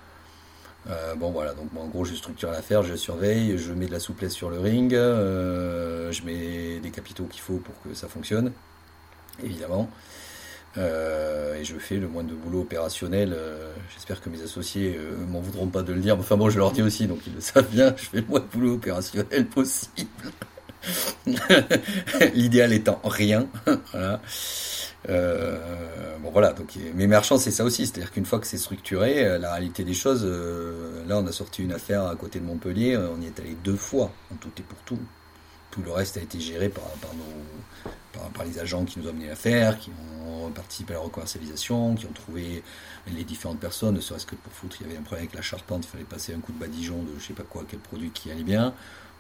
Euh, 0.91 1.15
bon 1.15 1.31
voilà, 1.31 1.53
donc 1.53 1.69
en 1.77 1.87
gros 1.87 2.05
je 2.05 2.15
structure 2.15 2.51
l'affaire, 2.51 2.83
je 2.83 2.95
surveille, 2.95 3.59
je 3.59 3.73
mets 3.73 3.87
de 3.87 3.93
la 3.93 4.01
souplesse 4.01 4.33
sur 4.33 4.49
le 4.49 4.59
ring, 4.59 4.95
euh, 4.95 6.11
je 6.13 6.23
mets 6.23 6.81
des 6.81 6.91
capitaux 6.91 7.25
qu'il 7.25 7.43
faut 7.43 7.59
pour 7.59 7.75
que 7.83 7.95
ça 7.95 8.09
fonctionne, 8.09 8.53
évidemment. 9.43 9.91
Euh, 10.77 11.57
et 11.57 11.65
je 11.65 11.77
fais 11.79 11.97
le 11.97 12.09
moins 12.09 12.23
de 12.23 12.35
boulot 12.35 12.61
opérationnel. 12.61 13.37
J'espère 13.93 14.21
que 14.21 14.31
mes 14.31 14.43
associés 14.43 14.99
m'en 15.29 15.41
voudront 15.41 15.67
pas 15.67 15.83
de 15.83 15.93
le 15.93 16.01
dire. 16.01 16.17
Enfin 16.19 16.37
bon, 16.37 16.51
je 16.51 16.59
leur 16.59 16.73
dis 16.73 16.83
aussi, 16.83 17.07
donc 17.07 17.21
ils 17.27 17.35
le 17.35 17.41
savent 17.41 17.69
bien. 17.69 17.95
Je 17.97 18.05
fais 18.05 18.21
le 18.21 18.27
moins 18.27 18.41
de 18.41 18.47
boulot 18.47 18.75
opérationnel 18.75 19.47
possible. 19.47 20.09
L'idéal 22.35 22.73
étant 22.73 23.01
rien. 23.05 23.49
voilà. 23.93 24.21
Euh, 25.09 26.19
bon 26.19 26.31
voilà, 26.31 26.53
donc 26.53 26.77
mes 26.95 27.07
marchands 27.07 27.39
c'est 27.39 27.53
ça 27.53 27.65
aussi, 27.65 27.87
c'est-à-dire 27.87 28.11
qu'une 28.11 28.27
fois 28.27 28.41
que 28.41 28.47
c'est 28.47 28.59
structuré, 28.59 29.25
euh, 29.25 29.39
la 29.39 29.53
réalité 29.53 29.85
des 29.85 29.95
choses, 29.95 30.23
euh, 30.25 31.05
là 31.07 31.19
on 31.19 31.27
a 31.27 31.33
sorti 31.33 31.63
une 31.63 31.73
affaire 31.73 32.07
à 32.07 32.17
côté 32.17 32.41
de 32.41 32.45
Montpellier, 32.45 32.97
on 32.97 33.21
y 33.21 33.27
est 33.27 33.39
allé 33.39 33.57
deux 33.63 33.77
fois, 33.77 34.11
en 34.33 34.37
tout 34.37 34.51
et 34.59 34.63
pour 34.63 34.79
tout. 34.81 34.99
Tout 35.71 35.83
le 35.83 35.93
reste 35.93 36.17
a 36.17 36.21
été 36.21 36.41
géré 36.41 36.69
par, 36.69 36.85
par, 36.85 37.11
nos, 37.15 37.93
par, 38.31 38.45
les 38.45 38.59
agents 38.59 38.85
qui 38.85 38.99
nous 38.99 39.07
ont 39.07 39.11
amené 39.11 39.29
l'affaire, 39.29 39.79
qui 39.79 39.91
ont 40.27 40.51
participé 40.51 40.95
à 40.95 40.97
la 40.97 41.03
recommercialisation, 41.03 41.95
qui 41.95 42.07
ont 42.07 42.13
trouvé 42.13 42.63
les 43.07 43.23
différentes 43.23 43.61
personnes, 43.61 43.95
ne 43.95 44.01
serait-ce 44.01 44.27
que 44.27 44.35
pour 44.35 44.53
foutre, 44.53 44.79
il 44.81 44.87
y 44.87 44.91
avait 44.91 44.99
un 44.99 45.03
problème 45.03 45.27
avec 45.27 45.37
la 45.37 45.43
charpente, 45.43 45.85
il 45.85 45.89
fallait 45.89 46.05
passer 46.05 46.35
un 46.35 46.41
coup 46.41 46.53
de 46.53 46.59
badigeon 46.59 47.03
de 47.03 47.19
je 47.19 47.27
sais 47.27 47.35
pas 47.35 47.43
quoi, 47.43 47.65
quel 47.69 47.81
produit 47.81 48.11
qui 48.11 48.31
allait 48.31 48.43
bien. 48.45 48.75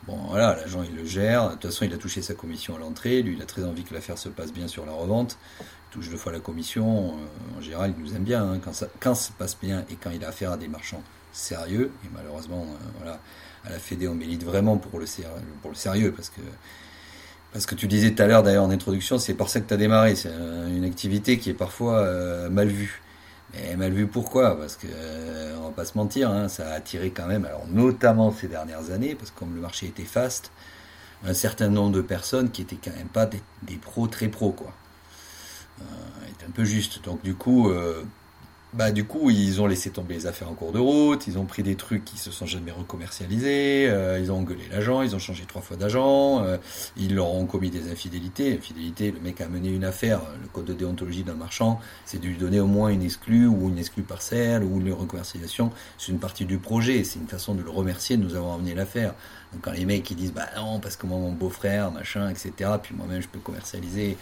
Bon, 0.06 0.16
voilà, 0.28 0.56
l'agent 0.56 0.82
il 0.82 0.96
le 0.96 1.04
gère. 1.04 1.48
De 1.48 1.52
toute 1.52 1.66
façon, 1.66 1.84
il 1.84 1.92
a 1.92 1.98
touché 1.98 2.22
sa 2.22 2.34
commission 2.34 2.76
à 2.76 2.78
l'entrée. 2.78 3.22
Lui, 3.22 3.34
il 3.34 3.42
a 3.42 3.46
très 3.46 3.64
envie 3.64 3.84
que 3.84 3.92
l'affaire 3.94 4.18
se 4.18 4.28
passe 4.28 4.52
bien 4.52 4.68
sur 4.68 4.86
la 4.86 4.92
revente. 4.92 5.38
Il 5.60 5.64
touche 5.92 6.10
deux 6.10 6.16
fois 6.16 6.32
la 6.32 6.40
commission. 6.40 7.14
Euh, 7.14 7.58
en 7.58 7.60
général, 7.60 7.94
il 7.96 8.02
nous 8.02 8.14
aime 8.14 8.24
bien. 8.24 8.42
Hein. 8.42 8.60
Quand, 8.62 8.72
ça, 8.72 8.88
quand 9.00 9.14
ça 9.14 9.28
se 9.28 9.32
passe 9.32 9.56
bien 9.60 9.84
et 9.90 9.96
quand 9.96 10.10
il 10.10 10.24
a 10.24 10.28
affaire 10.28 10.52
à 10.52 10.56
des 10.56 10.68
marchands 10.68 11.02
sérieux, 11.32 11.90
et 12.04 12.08
malheureusement, 12.14 12.62
euh, 12.62 12.84
voilà, 12.98 13.20
à 13.64 13.70
la 13.70 13.78
Fédé, 13.78 14.08
on 14.08 14.14
milite 14.14 14.44
vraiment 14.44 14.78
pour 14.78 14.98
le, 14.98 15.06
sérieux 15.74 16.12
parce 16.12 16.30
que. 16.30 16.40
Parce 17.50 17.64
que 17.64 17.74
tu 17.74 17.86
disais 17.86 18.10
tout 18.14 18.22
à 18.22 18.26
l'heure 18.26 18.42
d'ailleurs 18.42 18.64
en 18.64 18.70
introduction, 18.70 19.16
c'est 19.18 19.32
pour 19.32 19.48
ça 19.48 19.60
que 19.60 19.66
tu 19.66 19.72
as 19.72 19.78
démarré. 19.78 20.14
C'est 20.16 20.28
une 20.28 20.84
activité 20.84 21.38
qui 21.38 21.48
est 21.48 21.54
parfois 21.54 22.00
euh, 22.00 22.50
mal 22.50 22.68
vue. 22.68 23.00
Et 23.54 23.76
mal 23.76 23.92
vu 23.92 24.06
pourquoi 24.06 24.58
Parce 24.58 24.76
que, 24.76 24.86
euh, 24.90 25.56
on 25.58 25.68
va 25.68 25.70
pas 25.70 25.84
se 25.84 25.96
mentir, 25.96 26.30
hein, 26.30 26.48
ça 26.48 26.70
a 26.70 26.74
attiré 26.74 27.10
quand 27.10 27.26
même, 27.26 27.44
alors 27.44 27.66
notamment 27.66 28.30
ces 28.30 28.48
dernières 28.48 28.90
années, 28.90 29.14
parce 29.14 29.30
que 29.30 29.38
comme 29.38 29.54
le 29.54 29.60
marché 29.60 29.86
était 29.86 30.04
fast, 30.04 30.50
un 31.24 31.34
certain 31.34 31.68
nombre 31.68 31.92
de 31.96 32.02
personnes 32.02 32.50
qui 32.50 32.62
étaient 32.62 32.78
quand 32.82 32.94
même 32.94 33.08
pas 33.08 33.26
des, 33.26 33.76
pros 33.76 34.06
très 34.06 34.28
pros, 34.28 34.52
quoi. 34.52 34.72
Euh, 35.80 35.84
est 36.28 36.44
un 36.44 36.50
peu 36.50 36.64
juste. 36.64 37.04
Donc 37.04 37.22
du 37.22 37.34
coup, 37.34 37.70
euh, 37.70 38.04
bah, 38.74 38.92
du 38.92 39.04
coup, 39.04 39.30
ils 39.30 39.62
ont 39.62 39.66
laissé 39.66 39.90
tomber 39.90 40.14
les 40.14 40.26
affaires 40.26 40.50
en 40.50 40.54
cours 40.54 40.72
de 40.72 40.78
route, 40.78 41.26
ils 41.26 41.38
ont 41.38 41.46
pris 41.46 41.62
des 41.62 41.74
trucs 41.74 42.04
qui 42.04 42.18
se 42.18 42.30
sont 42.30 42.44
jamais 42.44 42.70
recommercialisés, 42.70 43.88
euh, 43.88 44.18
ils 44.20 44.30
ont 44.30 44.36
engueulé 44.36 44.62
l'agent, 44.70 45.00
ils 45.00 45.16
ont 45.16 45.18
changé 45.18 45.44
trois 45.46 45.62
fois 45.62 45.78
d'agent, 45.78 46.44
euh, 46.44 46.58
ils 46.96 47.14
leur 47.14 47.32
ont 47.32 47.46
commis 47.46 47.70
des 47.70 47.90
infidélités. 47.90 48.58
Infidélité, 48.58 49.10
le 49.10 49.20
mec 49.20 49.40
a 49.40 49.48
mené 49.48 49.70
une 49.70 49.84
affaire, 49.84 50.20
le 50.42 50.48
code 50.48 50.66
de 50.66 50.74
déontologie 50.74 51.24
d'un 51.24 51.34
marchand, 51.34 51.80
c'est 52.04 52.20
de 52.20 52.26
lui 52.26 52.36
donner 52.36 52.60
au 52.60 52.66
moins 52.66 52.90
une 52.90 53.02
exclue 53.02 53.46
ou 53.46 53.70
une 53.70 53.78
exclue 53.78 54.02
partielle 54.02 54.62
ou 54.62 54.80
une 54.80 54.92
recommercialisation. 54.92 55.70
C'est 55.96 56.12
une 56.12 56.18
partie 56.18 56.44
du 56.44 56.58
projet, 56.58 57.04
c'est 57.04 57.18
une 57.18 57.28
façon 57.28 57.54
de 57.54 57.62
le 57.62 57.70
remercier 57.70 58.18
de 58.18 58.22
nous 58.22 58.34
avoir 58.34 58.56
amené 58.56 58.74
l'affaire. 58.74 59.14
Donc 59.52 59.62
quand 59.62 59.72
les 59.72 59.86
mecs 59.86 60.10
ils 60.10 60.16
disent 60.16 60.32
bah 60.32 60.46
non 60.56 60.78
parce 60.78 60.96
que 60.96 61.06
moi 61.06 61.18
mon 61.18 61.32
beau-frère 61.32 61.90
machin 61.90 62.28
etc 62.28 62.70
puis 62.82 62.94
moi-même 62.94 63.22
je 63.22 63.28
peux 63.28 63.38
commercialiser 63.38 64.18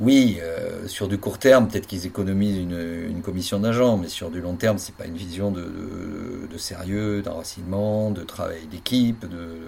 oui, 0.00 0.38
euh, 0.42 0.88
sur 0.88 1.06
du 1.06 1.18
court 1.18 1.38
terme, 1.38 1.68
peut-être 1.68 1.86
qu'ils 1.86 2.06
économisent 2.06 2.58
une, 2.58 3.22
commission 3.22 3.60
d'agents, 3.60 3.98
mais 3.98 4.08
sur 4.08 4.30
du 4.30 4.40
long 4.40 4.56
terme, 4.56 4.78
c'est 4.78 4.94
pas 4.94 5.04
une 5.06 5.16
vision 5.16 5.50
de, 5.52 6.48
sérieux, 6.56 7.22
d'enracinement, 7.22 8.10
de 8.10 8.22
travail 8.22 8.66
d'équipe. 8.66 9.28
De, 9.28 9.58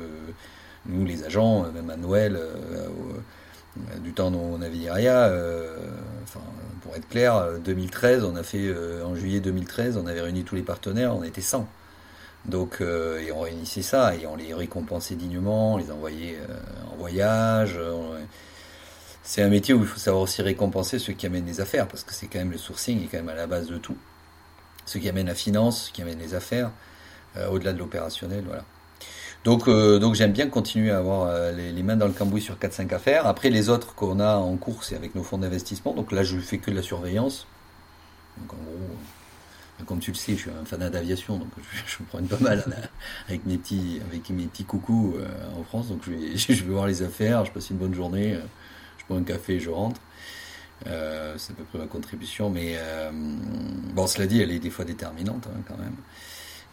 nous, 0.87 1.04
les 1.04 1.24
agents, 1.24 1.70
même 1.72 1.88
à 1.88 1.96
Noël, 1.96 2.37
euh, 2.37 2.88
du 4.02 4.12
temps 4.12 4.30
dont 4.30 4.56
on 4.58 4.60
avait 4.60 4.88
euh, 4.88 5.76
enfin, 6.24 6.40
pour 6.82 6.96
être 6.96 7.08
clair, 7.08 7.58
2013, 7.64 8.24
on 8.24 8.37
a 8.37 8.42
fait 8.42 8.74
en 9.04 9.14
juillet 9.14 9.40
2013, 9.40 9.96
on 9.96 10.06
avait 10.06 10.20
réuni 10.20 10.42
tous 10.42 10.56
les 10.56 10.62
partenaires, 10.62 11.14
on 11.14 11.22
était 11.22 11.42
100. 11.42 11.68
Donc, 12.46 12.80
et 12.80 13.30
on 13.32 13.40
réunissait 13.40 13.82
ça 13.82 14.14
et 14.16 14.26
on 14.26 14.37
les 14.37 14.52
récompensait 14.52 15.14
dignement, 15.14 15.74
on 15.74 15.76
les 15.76 15.90
envoyait 15.90 16.38
en 16.92 16.96
voyage 16.96 17.78
c'est 19.24 19.42
un 19.42 19.48
métier 19.48 19.72
où 19.72 19.80
il 19.80 19.87
faut 19.87 19.98
savoir 19.98 20.22
aussi 20.22 20.42
récompenser 20.42 20.98
ceux 20.98 21.14
qui 21.14 21.24
amènent 21.24 21.46
les 21.46 21.60
affaires, 21.62 21.88
parce 21.88 22.04
que 22.04 22.12
c'est 22.12 22.26
quand 22.26 22.38
même 22.38 22.52
le 22.52 22.58
sourcing 22.58 23.02
est 23.02 23.06
quand 23.06 23.16
même 23.16 23.30
à 23.30 23.34
la 23.34 23.46
base 23.46 23.68
de 23.68 23.78
tout. 23.78 23.96
Ceux 24.84 25.00
qui 25.00 25.08
amènent 25.08 25.28
la 25.28 25.34
finance, 25.34 25.87
ceux 25.87 25.92
qui 25.92 26.02
amènent 26.02 26.18
les 26.18 26.34
affaires, 26.34 26.70
euh, 27.38 27.48
au-delà 27.48 27.72
de 27.72 27.78
l'opérationnel, 27.78 28.44
voilà. 28.46 28.64
Donc, 29.42 29.66
euh, 29.66 29.98
donc 29.98 30.14
j'aime 30.14 30.32
bien 30.32 30.48
continuer 30.48 30.90
à 30.90 30.98
avoir 30.98 31.28
euh, 31.28 31.52
les, 31.52 31.82
mains 31.82 31.96
dans 31.96 32.06
le 32.06 32.12
cambouis 32.12 32.42
sur 32.42 32.56
4-5 32.56 32.94
affaires. 32.94 33.26
Après, 33.26 33.48
les 33.48 33.70
autres 33.70 33.94
qu'on 33.94 34.20
a 34.20 34.37
en 34.37 34.56
cours, 34.56 34.84
c'est 34.84 34.94
avec 34.94 35.14
nos 35.14 35.22
fonds 35.22 35.38
d'investissement. 35.38 35.94
Donc 35.94 36.12
là, 36.12 36.22
je 36.22 36.38
fais 36.38 36.58
que 36.58 36.70
de 36.70 36.76
la 36.76 36.82
surveillance. 36.82 37.46
Donc 38.38 38.52
en 38.52 38.56
gros, 38.56 39.87
comme 39.87 40.00
tu 40.00 40.10
le 40.10 40.16
sais, 40.16 40.32
je 40.32 40.38
suis 40.38 40.50
un 40.50 40.64
fanat 40.64 40.90
d'aviation, 40.90 41.38
donc 41.38 41.48
je, 41.87 42.02
me 42.02 42.08
prends 42.08 42.22
pas 42.22 42.42
mal 42.42 42.64
avec 43.28 43.46
mes 43.46 43.56
petits, 43.56 44.00
avec 44.10 44.28
mes 44.30 44.44
petits 44.44 44.64
coucous 44.64 45.16
en 45.58 45.64
France. 45.64 45.88
Donc 45.88 46.02
je 46.06 46.10
vais, 46.10 46.37
je 46.37 46.64
vais 46.64 46.72
voir 46.72 46.87
les 46.87 47.02
affaires, 47.02 47.44
je 47.44 47.52
passe 47.52 47.70
une 47.70 47.78
bonne 47.78 47.94
journée 47.94 48.38
je 49.05 49.14
bois 49.14 49.21
un 49.21 49.25
café 49.25 49.55
et 49.55 49.61
je 49.61 49.71
rentre. 49.71 50.01
Euh, 50.87 51.35
c'est 51.38 51.53
à 51.53 51.57
peu 51.57 51.64
près 51.64 51.79
ma 51.79 51.87
contribution, 51.87 52.51
mais 52.51 52.75
euh, 52.77 53.11
bon, 53.12 54.07
cela 54.07 54.27
dit, 54.27 54.40
elle 54.40 54.51
est 54.51 54.59
des 54.59 54.71
fois 54.71 54.85
déterminante 54.85 55.47
hein, 55.47 55.61
quand 55.67 55.79
même. 55.79 55.95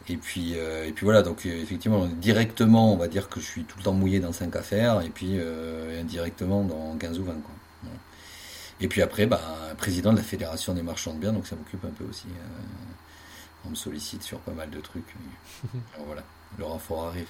Et 0.10 0.18
puis, 0.18 0.54
euh, 0.56 0.88
et 0.88 0.92
puis 0.92 1.06
voilà, 1.06 1.22
donc 1.22 1.46
effectivement, 1.46 2.08
directement, 2.08 2.92
on 2.94 2.98
va 2.98 3.08
dire 3.08 3.30
que 3.30 3.40
je 3.40 3.46
suis 3.46 3.64
tout 3.64 3.78
le 3.78 3.84
temps 3.84 3.94
mouillé 3.94 4.20
dans 4.20 4.34
5 4.34 4.56
affaires, 4.56 5.02
et 5.02 5.10
puis 5.10 5.40
indirectement 6.00 6.64
dans 6.64 6.98
15 6.98 7.20
ou 7.20 7.26
20. 7.26 7.34
Quoi. 7.34 7.92
Et 8.82 8.88
puis 8.88 9.02
après, 9.02 9.28
bah, 9.28 9.40
président 9.78 10.12
de 10.12 10.18
la 10.18 10.24
Fédération 10.24 10.74
des 10.74 10.82
marchands 10.82 11.14
de 11.14 11.20
biens, 11.20 11.34
donc 11.34 11.46
ça 11.46 11.56
m'occupe 11.56 11.86
un 11.86 11.92
peu 11.92 12.04
aussi. 12.06 12.26
on 13.66 13.70
me 13.70 13.76
sollicite 13.76 14.24
sur 14.24 14.40
pas 14.40 14.54
mal 14.54 14.72
de 14.72 14.80
trucs. 14.80 15.16
Alors 15.94 16.08
voilà, 16.08 16.24
le 16.58 16.66
renfort 16.66 17.06
arrive. 17.06 17.30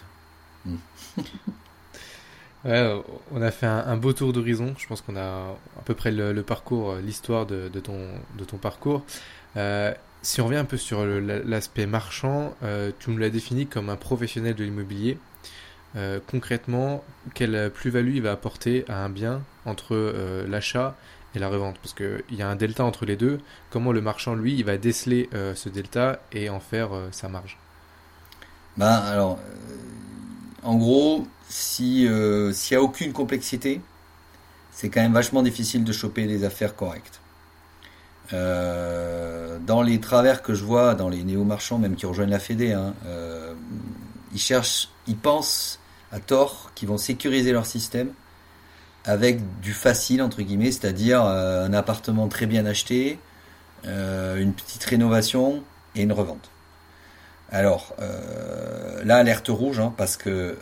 Ouais, 2.63 3.01
on 3.31 3.41
a 3.41 3.49
fait 3.49 3.65
un, 3.65 3.97
beau 3.97 4.13
tour 4.13 4.33
d'horizon. 4.33 4.75
Je 4.77 4.87
pense 4.87 5.01
qu'on 5.01 5.15
a 5.15 5.21
à 5.21 5.81
peu 5.83 5.95
près 5.95 6.11
le, 6.11 6.43
parcours, 6.43 6.91
euh, 6.91 7.01
l'histoire 7.01 7.45
de, 7.45 7.67
ton, 7.79 8.07
de 8.37 8.43
ton 8.43 8.57
parcours. 8.57 9.03
Euh, 9.57 9.93
si 10.21 10.41
on 10.41 10.45
revient 10.45 10.57
un 10.57 10.65
peu 10.65 10.77
sur 10.77 11.03
l'aspect 11.03 11.87
marchand, 11.87 12.53
euh, 12.61 12.91
tu 12.99 13.09
nous 13.09 13.17
l'as 13.17 13.31
défini 13.31 13.65
comme 13.65 13.89
un 13.89 13.95
professionnel 13.95 14.53
de 14.53 14.63
l'immobilier. 14.63 15.17
concrètement, 16.27 17.03
quelle 17.33 17.71
plus-value 17.71 18.15
il 18.15 18.21
va 18.21 18.31
apporter 18.31 18.85
à 18.87 19.03
un 19.03 19.09
bien 19.09 19.41
entre 19.65 19.95
l'achat 20.47 20.95
et 21.33 21.39
la 21.39 21.49
revente? 21.49 21.79
Parce 21.79 21.95
qu'il 21.95 22.37
y 22.37 22.43
a 22.43 22.47
un 22.47 22.55
delta 22.55 22.85
entre 22.85 23.05
les 23.05 23.15
deux. 23.15 23.39
Comment 23.71 23.91
le 23.91 24.01
marchand, 24.01 24.35
lui, 24.35 24.53
il 24.53 24.63
va 24.63 24.77
déceler 24.77 25.27
ce 25.33 25.69
delta 25.69 26.19
et 26.31 26.51
en 26.51 26.59
faire 26.59 26.91
sa 27.09 27.27
marge? 27.27 27.57
Ben 28.77 28.85
alors, 28.87 29.39
en 30.63 30.75
gros, 30.75 31.25
euh, 31.81 32.53
s'il 32.53 32.77
n'y 32.77 32.77
a 32.77 32.81
aucune 32.81 33.13
complexité, 33.13 33.81
c'est 34.71 34.89
quand 34.89 35.01
même 35.01 35.13
vachement 35.13 35.43
difficile 35.43 35.83
de 35.83 35.91
choper 35.91 36.27
des 36.27 36.43
affaires 36.43 36.75
correctes. 36.75 37.19
Euh, 38.33 39.57
dans 39.59 39.81
les 39.81 39.99
travers 39.99 40.41
que 40.41 40.53
je 40.53 40.63
vois, 40.63 40.95
dans 40.95 41.09
les 41.09 41.23
néo-marchands, 41.23 41.77
même 41.77 41.95
qui 41.95 42.05
rejoignent 42.05 42.29
la 42.29 42.39
Fédé, 42.39 42.73
hein, 42.73 42.93
euh, 43.05 43.53
ils 44.33 44.39
cherchent, 44.39 44.89
ils 45.07 45.17
pensent 45.17 45.79
à 46.11 46.19
tort 46.19 46.71
qu'ils 46.75 46.87
vont 46.87 46.97
sécuriser 46.97 47.51
leur 47.51 47.65
système 47.65 48.11
avec 49.03 49.39
du 49.61 49.73
facile, 49.73 50.21
entre 50.21 50.41
guillemets, 50.41 50.71
c'est-à-dire 50.71 51.23
un 51.23 51.73
appartement 51.73 52.27
très 52.27 52.45
bien 52.45 52.67
acheté, 52.67 53.17
une 53.83 54.53
petite 54.53 54.83
rénovation 54.83 55.63
et 55.95 56.03
une 56.03 56.11
revente. 56.11 56.51
Alors, 57.51 57.93
là, 59.03 59.17
alerte 59.17 59.49
rouge, 59.49 59.79
hein, 59.79 59.93
parce 59.97 60.17
que 60.17 60.57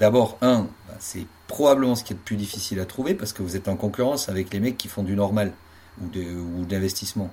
D'abord, 0.00 0.38
un, 0.40 0.62
bah, 0.88 0.94
c'est 0.98 1.26
probablement 1.46 1.94
ce 1.94 2.02
qui 2.02 2.14
est 2.14 2.16
le 2.16 2.22
plus 2.22 2.36
difficile 2.36 2.80
à 2.80 2.86
trouver 2.86 3.14
parce 3.14 3.34
que 3.34 3.42
vous 3.42 3.54
êtes 3.54 3.68
en 3.68 3.76
concurrence 3.76 4.30
avec 4.30 4.50
les 4.50 4.60
mecs 4.60 4.78
qui 4.78 4.88
font 4.88 5.02
du 5.02 5.14
normal 5.14 5.52
ou 6.00 6.08
de, 6.08 6.22
ou 6.22 6.64
d'investissement. 6.64 7.30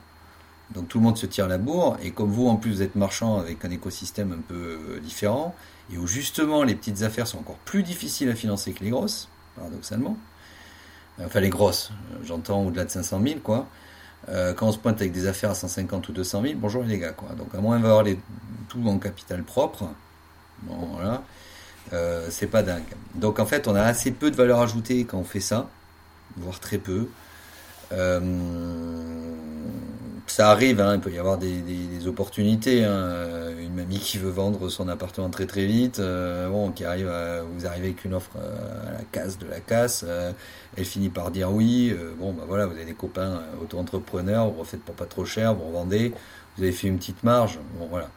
Donc 0.71 0.89
tout 0.89 0.97
le 0.97 1.05
monde 1.05 1.17
se 1.17 1.25
tire 1.25 1.47
la 1.47 1.57
bourre 1.57 1.95
et 2.03 2.11
comme 2.11 2.29
vous 2.29 2.49
en 2.49 2.57
plus 2.57 2.71
vous 2.71 2.81
êtes 2.81 2.95
marchand 2.95 3.39
avec 3.39 3.63
un 3.63 3.69
écosystème 3.69 4.33
un 4.33 4.41
peu 4.45 4.79
euh, 4.95 4.99
différent 4.99 5.55
et 5.93 5.97
où 5.97 6.07
justement 6.07 6.63
les 6.63 6.75
petites 6.75 7.03
affaires 7.03 7.25
sont 7.25 7.37
encore 7.37 7.55
plus 7.63 7.83
difficiles 7.83 8.27
à 8.29 8.35
financer 8.35 8.73
que 8.73 8.83
les 8.83 8.89
grosses, 8.89 9.29
paradoxalement. 9.55 10.17
Enfin 11.23 11.39
les 11.39 11.49
grosses, 11.49 11.91
euh, 12.11 12.17
j'entends 12.25 12.65
au-delà 12.65 12.83
de 12.83 12.89
500 12.89 13.21
000 13.25 13.39
quoi. 13.39 13.65
Euh, 14.29 14.53
quand 14.53 14.67
on 14.67 14.71
se 14.71 14.77
pointe 14.77 14.99
avec 14.99 15.13
des 15.13 15.27
affaires 15.27 15.51
à 15.51 15.55
150 15.55 16.09
ou 16.09 16.11
200 16.11 16.41
000, 16.41 16.53
bonjour 16.57 16.83
les 16.83 16.99
gars 16.99 17.13
quoi. 17.13 17.29
Donc 17.37 17.53
à 17.55 17.59
moins 17.59 17.79
d'avoir 17.79 18.03
les, 18.03 18.19
tout 18.67 18.85
en 18.85 18.97
capital 18.97 19.43
propre, 19.43 19.85
bon 20.63 20.89
voilà, 20.93 21.23
euh, 21.93 22.27
c'est 22.29 22.47
pas 22.47 22.63
dingue. 22.63 22.83
Donc 23.15 23.39
en 23.39 23.45
fait, 23.45 23.67
on 23.67 23.75
a 23.75 23.81
assez 23.81 24.11
peu 24.11 24.29
de 24.29 24.35
valeur 24.35 24.59
ajoutée 24.59 25.05
quand 25.05 25.17
on 25.17 25.23
fait 25.23 25.39
ça, 25.39 25.69
voire 26.35 26.59
très 26.59 26.77
peu. 26.77 27.07
Euh, 27.93 28.19
ça 30.37 30.51
arrive, 30.51 30.79
hein, 30.81 30.93
il 30.93 31.01
peut 31.01 31.11
y 31.11 31.17
avoir 31.17 31.39
des, 31.39 32.07
opportunités. 32.07 32.85
Hein. 32.85 33.55
Une 33.59 33.73
mamie 33.73 33.97
qui 33.97 34.19
veut 34.19 34.29
vendre 34.29 34.69
son 34.69 34.87
appartement 34.87 35.31
très 35.31 35.47
très 35.47 35.65
vite, 35.65 35.97
euh, 35.97 36.47
bon, 36.47 36.69
qui 36.71 36.85
arrive, 36.85 37.11
vous 37.55 37.65
arrivez 37.65 37.87
avec 37.87 38.05
une 38.05 38.13
offre 38.13 38.29
à 38.37 38.91
la 38.91 39.03
casse 39.11 39.39
de 39.39 39.47
la 39.47 39.59
casse, 39.59 40.05
elle 40.77 40.85
finit 40.85 41.09
par 41.09 41.31
dire 41.31 41.51
oui. 41.51 41.91
bon, 42.19 42.33
bah 42.33 42.43
voilà, 42.47 42.67
vous 42.67 42.73
avez 42.73 42.85
des 42.85 42.93
copains 42.93 43.41
auto-entrepreneurs, 43.63 44.51
vous 44.51 44.59
refaites 44.59 44.83
pour 44.83 44.93
pas 44.93 45.07
trop 45.07 45.25
cher, 45.25 45.55
vous 45.55 45.69
revendez, 45.69 46.13
vous 46.55 46.63
avez 46.63 46.71
fait 46.71 46.87
une 46.87 46.99
petite 46.99 47.23
marge. 47.23 47.57
Bon, 47.79 47.87
voilà 47.89 48.11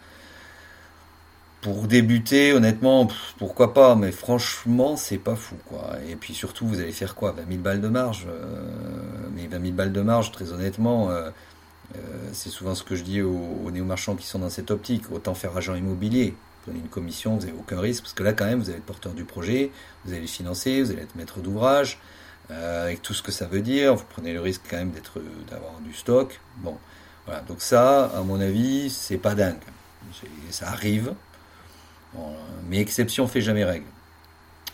pour 1.60 1.86
débuter, 1.86 2.52
honnêtement, 2.52 3.06
pourquoi 3.38 3.74
pas, 3.74 3.94
mais 3.94 4.12
franchement, 4.12 4.96
c'est 4.96 5.18
pas 5.18 5.36
fou, 5.36 5.56
quoi. 5.66 5.90
Et 6.08 6.16
puis 6.16 6.32
surtout, 6.32 6.66
vous 6.66 6.80
allez 6.80 6.92
faire 6.92 7.14
quoi? 7.14 7.32
20 7.32 7.48
000 7.48 7.60
balles 7.60 7.80
de 7.80 7.88
marge 7.88 8.26
euh, 8.28 8.62
Mais 9.34 9.46
20 9.46 9.62
000 9.62 9.74
balles 9.74 9.92
de 9.92 10.00
marge, 10.00 10.32
très 10.32 10.52
honnêtement, 10.52 11.10
euh, 11.10 11.20
euh, 11.20 11.30
c'est 12.32 12.50
souvent 12.50 12.74
ce 12.74 12.82
que 12.82 12.94
je 12.94 13.02
dis 13.02 13.22
aux, 13.22 13.70
néo-marchands 13.70 14.16
qui 14.16 14.26
sont 14.26 14.38
dans 14.38 14.50
cette 14.50 14.70
optique. 14.70 15.10
Autant 15.12 15.34
faire 15.34 15.56
agent 15.56 15.74
immobilier. 15.74 16.34
Prenez 16.62 16.78
une 16.78 16.88
commission, 16.88 17.36
vous 17.36 17.46
n'avez 17.46 17.58
aucun 17.58 17.80
risque, 17.80 18.02
parce 18.02 18.12
que 18.12 18.22
là, 18.22 18.32
quand 18.32 18.44
même, 18.44 18.60
vous 18.60 18.68
allez 18.68 18.78
être 18.78 18.84
porteur 18.84 19.14
du 19.14 19.24
projet, 19.24 19.70
vous 20.04 20.12
allez 20.12 20.20
le 20.20 20.26
financer, 20.26 20.82
vous 20.82 20.90
allez 20.90 21.02
être 21.02 21.16
maître 21.16 21.40
d'ouvrage, 21.40 21.98
avec 22.50 23.00
tout 23.00 23.14
ce 23.14 23.22
que 23.22 23.32
ça 23.32 23.46
veut 23.46 23.62
dire. 23.62 23.94
Vous 23.94 24.04
prenez 24.08 24.34
le 24.34 24.40
risque 24.40 24.62
quand 24.68 24.76
même 24.76 24.92
d'avoir 25.50 25.80
du 25.80 25.94
stock. 25.94 26.38
Bon, 26.58 26.76
voilà. 27.26 27.40
Donc 27.42 27.62
ça, 27.62 28.04
à 28.06 28.22
mon 28.22 28.40
avis, 28.40 28.90
c'est 28.90 29.16
pas 29.16 29.34
dingue. 29.34 29.60
Ça 30.50 30.68
arrive, 30.68 31.14
mais 32.68 32.78
exception 32.78 33.26
fait 33.26 33.40
jamais 33.40 33.64
règle. 33.64 33.86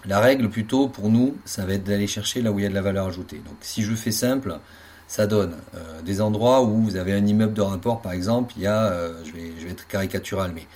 La 0.05 0.21
règle 0.21 0.49
plutôt 0.49 0.89
pour 0.89 1.09
nous, 1.09 1.37
ça 1.45 1.67
va 1.67 1.75
être 1.75 1.85
d'aller 1.85 2.07
chercher 2.07 2.41
là 2.41 2.53
où 2.53 2.59
il 2.59 2.63
y 2.63 2.67
a 2.67 2.69
de 2.69 2.75
la 2.75 2.83
valeur 2.83 3.07
ajoutée. 3.07 3.39
Donc 3.39 3.57
si 3.61 3.83
je 3.83 3.95
fais 3.95 4.13
simple, 4.13 4.59
ça 5.09 5.27
donne 5.27 5.55
euh, 5.75 6.03
des 6.03 6.21
endroits 6.21 6.63
où 6.63 6.83
vous 6.83 6.97
avez 6.97 7.13
un 7.13 7.25
immeuble 7.25 7.55
de 7.55 7.63
rapport 7.63 8.01
par 8.01 8.13
exemple, 8.13 8.55
il 8.57 8.63
y 8.63 8.67
a, 8.67 8.85
euh, 8.87 9.23
je, 9.25 9.33
vais, 9.33 9.71
être 9.71 9.87
caricatural, 9.87 10.53
mais 10.55 10.67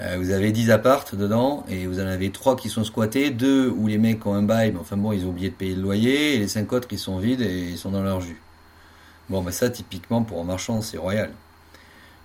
euh, 0.00 0.16
vous 0.18 0.30
avez 0.30 0.52
10 0.52 0.70
appartes 0.70 1.14
dedans 1.14 1.64
et 1.68 1.86
vous 1.86 2.00
en 2.00 2.06
avez 2.06 2.30
3 2.30 2.56
qui 2.56 2.68
sont 2.68 2.84
squattés, 2.84 3.30
2 3.30 3.70
où 3.70 3.86
les 3.86 3.98
mecs 3.98 4.26
ont 4.26 4.34
un 4.34 4.42
bail, 4.42 4.72
mais 4.72 4.80
enfin 4.80 4.96
bon, 4.96 5.12
ils 5.12 5.24
ont 5.24 5.30
oublié 5.30 5.50
de 5.50 5.54
payer 5.54 5.74
le 5.74 5.82
loyer, 5.82 6.34
et 6.34 6.38
les 6.38 6.48
5 6.48 6.72
autres 6.72 6.88
qui 6.88 6.98
sont 6.98 7.18
vides 7.18 7.40
et 7.40 7.70
ils 7.70 7.78
sont 7.78 7.90
dans 7.90 8.02
leur 8.02 8.20
jus. 8.20 8.40
Bon, 9.30 9.42
ben 9.42 9.52
ça 9.52 9.70
typiquement 9.70 10.22
pour 10.22 10.40
un 10.40 10.44
marchand, 10.44 10.82
c'est 10.82 10.98
royal. 10.98 11.30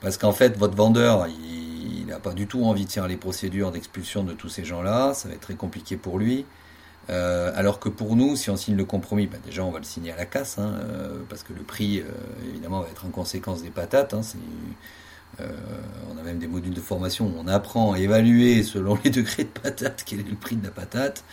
Parce 0.01 0.17
qu'en 0.17 0.33
fait, 0.33 0.57
votre 0.57 0.75
vendeur, 0.75 1.27
il 1.27 2.05
n'a 2.07 2.19
pas 2.19 2.33
du 2.33 2.47
tout 2.47 2.63
envie 2.65 2.85
de 2.85 2.91
faire 2.91 3.07
les 3.07 3.17
procédures 3.17 3.71
d'expulsion 3.71 4.23
de 4.23 4.33
tous 4.33 4.49
ces 4.49 4.65
gens-là, 4.65 5.13
ça 5.13 5.27
va 5.27 5.35
être 5.35 5.41
très 5.41 5.55
compliqué 5.55 5.97
pour 5.97 6.19
lui. 6.19 6.45
Alors 7.09 7.79
que 7.79 7.89
pour 7.89 8.15
nous, 8.15 8.35
si 8.35 8.49
on 8.49 8.57
signe 8.57 8.75
le 8.75 8.85
compromis, 8.85 9.27
bah, 9.27 9.37
déjà 9.45 9.63
on 9.63 9.71
va 9.71 9.79
le 9.79 9.85
signer 9.85 10.11
à 10.11 10.15
la 10.15 10.25
casse, 10.25 10.57
hein, 10.57 10.79
parce 11.29 11.43
que 11.43 11.53
le 11.53 11.61
prix, 11.61 12.03
évidemment, 12.49 12.81
va 12.81 12.87
être 12.89 13.05
en 13.05 13.09
conséquence 13.09 13.63
des 13.63 13.69
patates. 13.69 14.13
Hein, 14.13 14.21
on 15.39 16.17
a 16.17 16.21
même 16.23 16.39
des 16.39 16.47
modules 16.47 16.73
de 16.73 16.81
formation 16.81 17.27
où 17.27 17.33
on 17.37 17.47
apprend 17.47 17.93
à 17.93 17.99
évaluer 17.99 18.63
selon 18.63 18.97
les 19.03 19.09
degrés 19.09 19.43
de 19.43 19.49
patate 19.49 20.03
quel 20.05 20.19
est 20.19 20.29
le 20.29 20.35
prix 20.35 20.55
de 20.55 20.65
la 20.65 20.71
patate. 20.71 21.23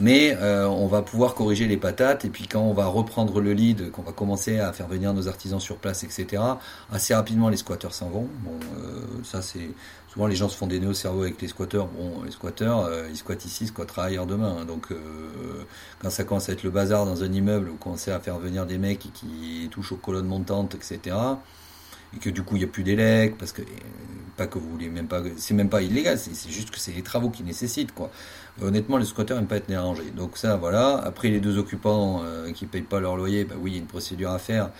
Mais 0.00 0.36
euh, 0.40 0.66
on 0.68 0.86
va 0.86 1.02
pouvoir 1.02 1.34
corriger 1.34 1.66
les 1.66 1.76
patates 1.76 2.24
et 2.24 2.28
puis 2.28 2.46
quand 2.46 2.60
on 2.60 2.72
va 2.72 2.86
reprendre 2.86 3.40
le 3.40 3.52
lead, 3.52 3.90
qu'on 3.90 4.02
va 4.02 4.12
commencer 4.12 4.58
à 4.58 4.72
faire 4.72 4.88
venir 4.88 5.14
nos 5.14 5.28
artisans 5.28 5.60
sur 5.60 5.78
place, 5.78 6.04
etc. 6.04 6.42
Assez 6.92 7.14
rapidement 7.14 7.48
les 7.48 7.56
squatteurs 7.56 7.94
s'en 7.94 8.08
vont. 8.08 8.28
Bon, 8.42 8.58
euh, 8.78 9.00
ça 9.24 9.42
c'est 9.42 9.70
souvent 10.12 10.26
les 10.26 10.36
gens 10.36 10.48
se 10.48 10.56
font 10.56 10.66
des 10.66 10.80
nœuds 10.80 10.90
au 10.90 10.94
cerveau 10.94 11.22
avec 11.22 11.40
les 11.40 11.48
squatteurs. 11.48 11.86
Bon, 11.86 12.22
les 12.24 12.30
squatteurs, 12.30 12.80
euh, 12.80 13.08
ils 13.10 13.16
squattent 13.16 13.44
ici, 13.44 13.64
ils 13.64 13.68
squattera 13.68 14.04
ailleurs 14.04 14.26
demain. 14.26 14.58
Hein. 14.60 14.64
Donc 14.66 14.88
quand 16.00 16.10
ça 16.10 16.24
commence 16.24 16.48
à 16.48 16.52
être 16.52 16.62
le 16.62 16.70
bazar 16.70 17.06
dans 17.06 17.22
un 17.22 17.32
immeuble, 17.32 17.70
ou 17.70 17.76
commencer 17.76 18.10
à 18.10 18.20
faire 18.20 18.38
venir 18.38 18.66
des 18.66 18.78
mecs 18.78 18.98
qui 19.14 19.68
touchent 19.70 19.92
aux 19.92 19.96
colonnes 19.96 20.26
montantes, 20.26 20.74
etc 20.74 21.16
et 22.16 22.18
que 22.18 22.30
du 22.30 22.42
coup 22.42 22.56
il 22.56 22.60
n'y 22.60 22.64
a 22.64 22.68
plus 22.68 22.82
d'élec, 22.82 23.36
parce 23.38 23.52
que 23.52 23.62
pas 24.36 24.46
que 24.46 24.58
vous 24.58 24.68
voulez 24.68 24.88
même 24.88 25.08
pas, 25.08 25.22
c'est 25.36 25.54
même 25.54 25.68
pas 25.68 25.82
illégal, 25.82 26.18
c'est 26.18 26.50
juste 26.50 26.70
que 26.70 26.78
c'est 26.78 26.92
les 26.92 27.02
travaux 27.02 27.30
qui 27.30 27.42
nécessitent 27.42 27.92
quoi. 27.92 28.10
Honnêtement, 28.62 28.96
les 28.96 29.04
squatteurs 29.04 29.36
n'aiment 29.36 29.48
pas 29.48 29.56
être 29.56 29.68
dérangés. 29.68 30.10
Donc 30.16 30.38
ça, 30.38 30.56
voilà. 30.56 30.96
Après 30.98 31.28
les 31.28 31.40
deux 31.40 31.58
occupants 31.58 32.22
euh, 32.24 32.52
qui 32.52 32.66
payent 32.66 32.82
pas 32.82 33.00
leur 33.00 33.16
loyer, 33.16 33.44
bah 33.44 33.54
oui, 33.58 33.72
il 33.72 33.74
y 33.74 33.76
a 33.78 33.80
une 33.80 33.86
procédure 33.86 34.30
à 34.30 34.38
faire. 34.38 34.70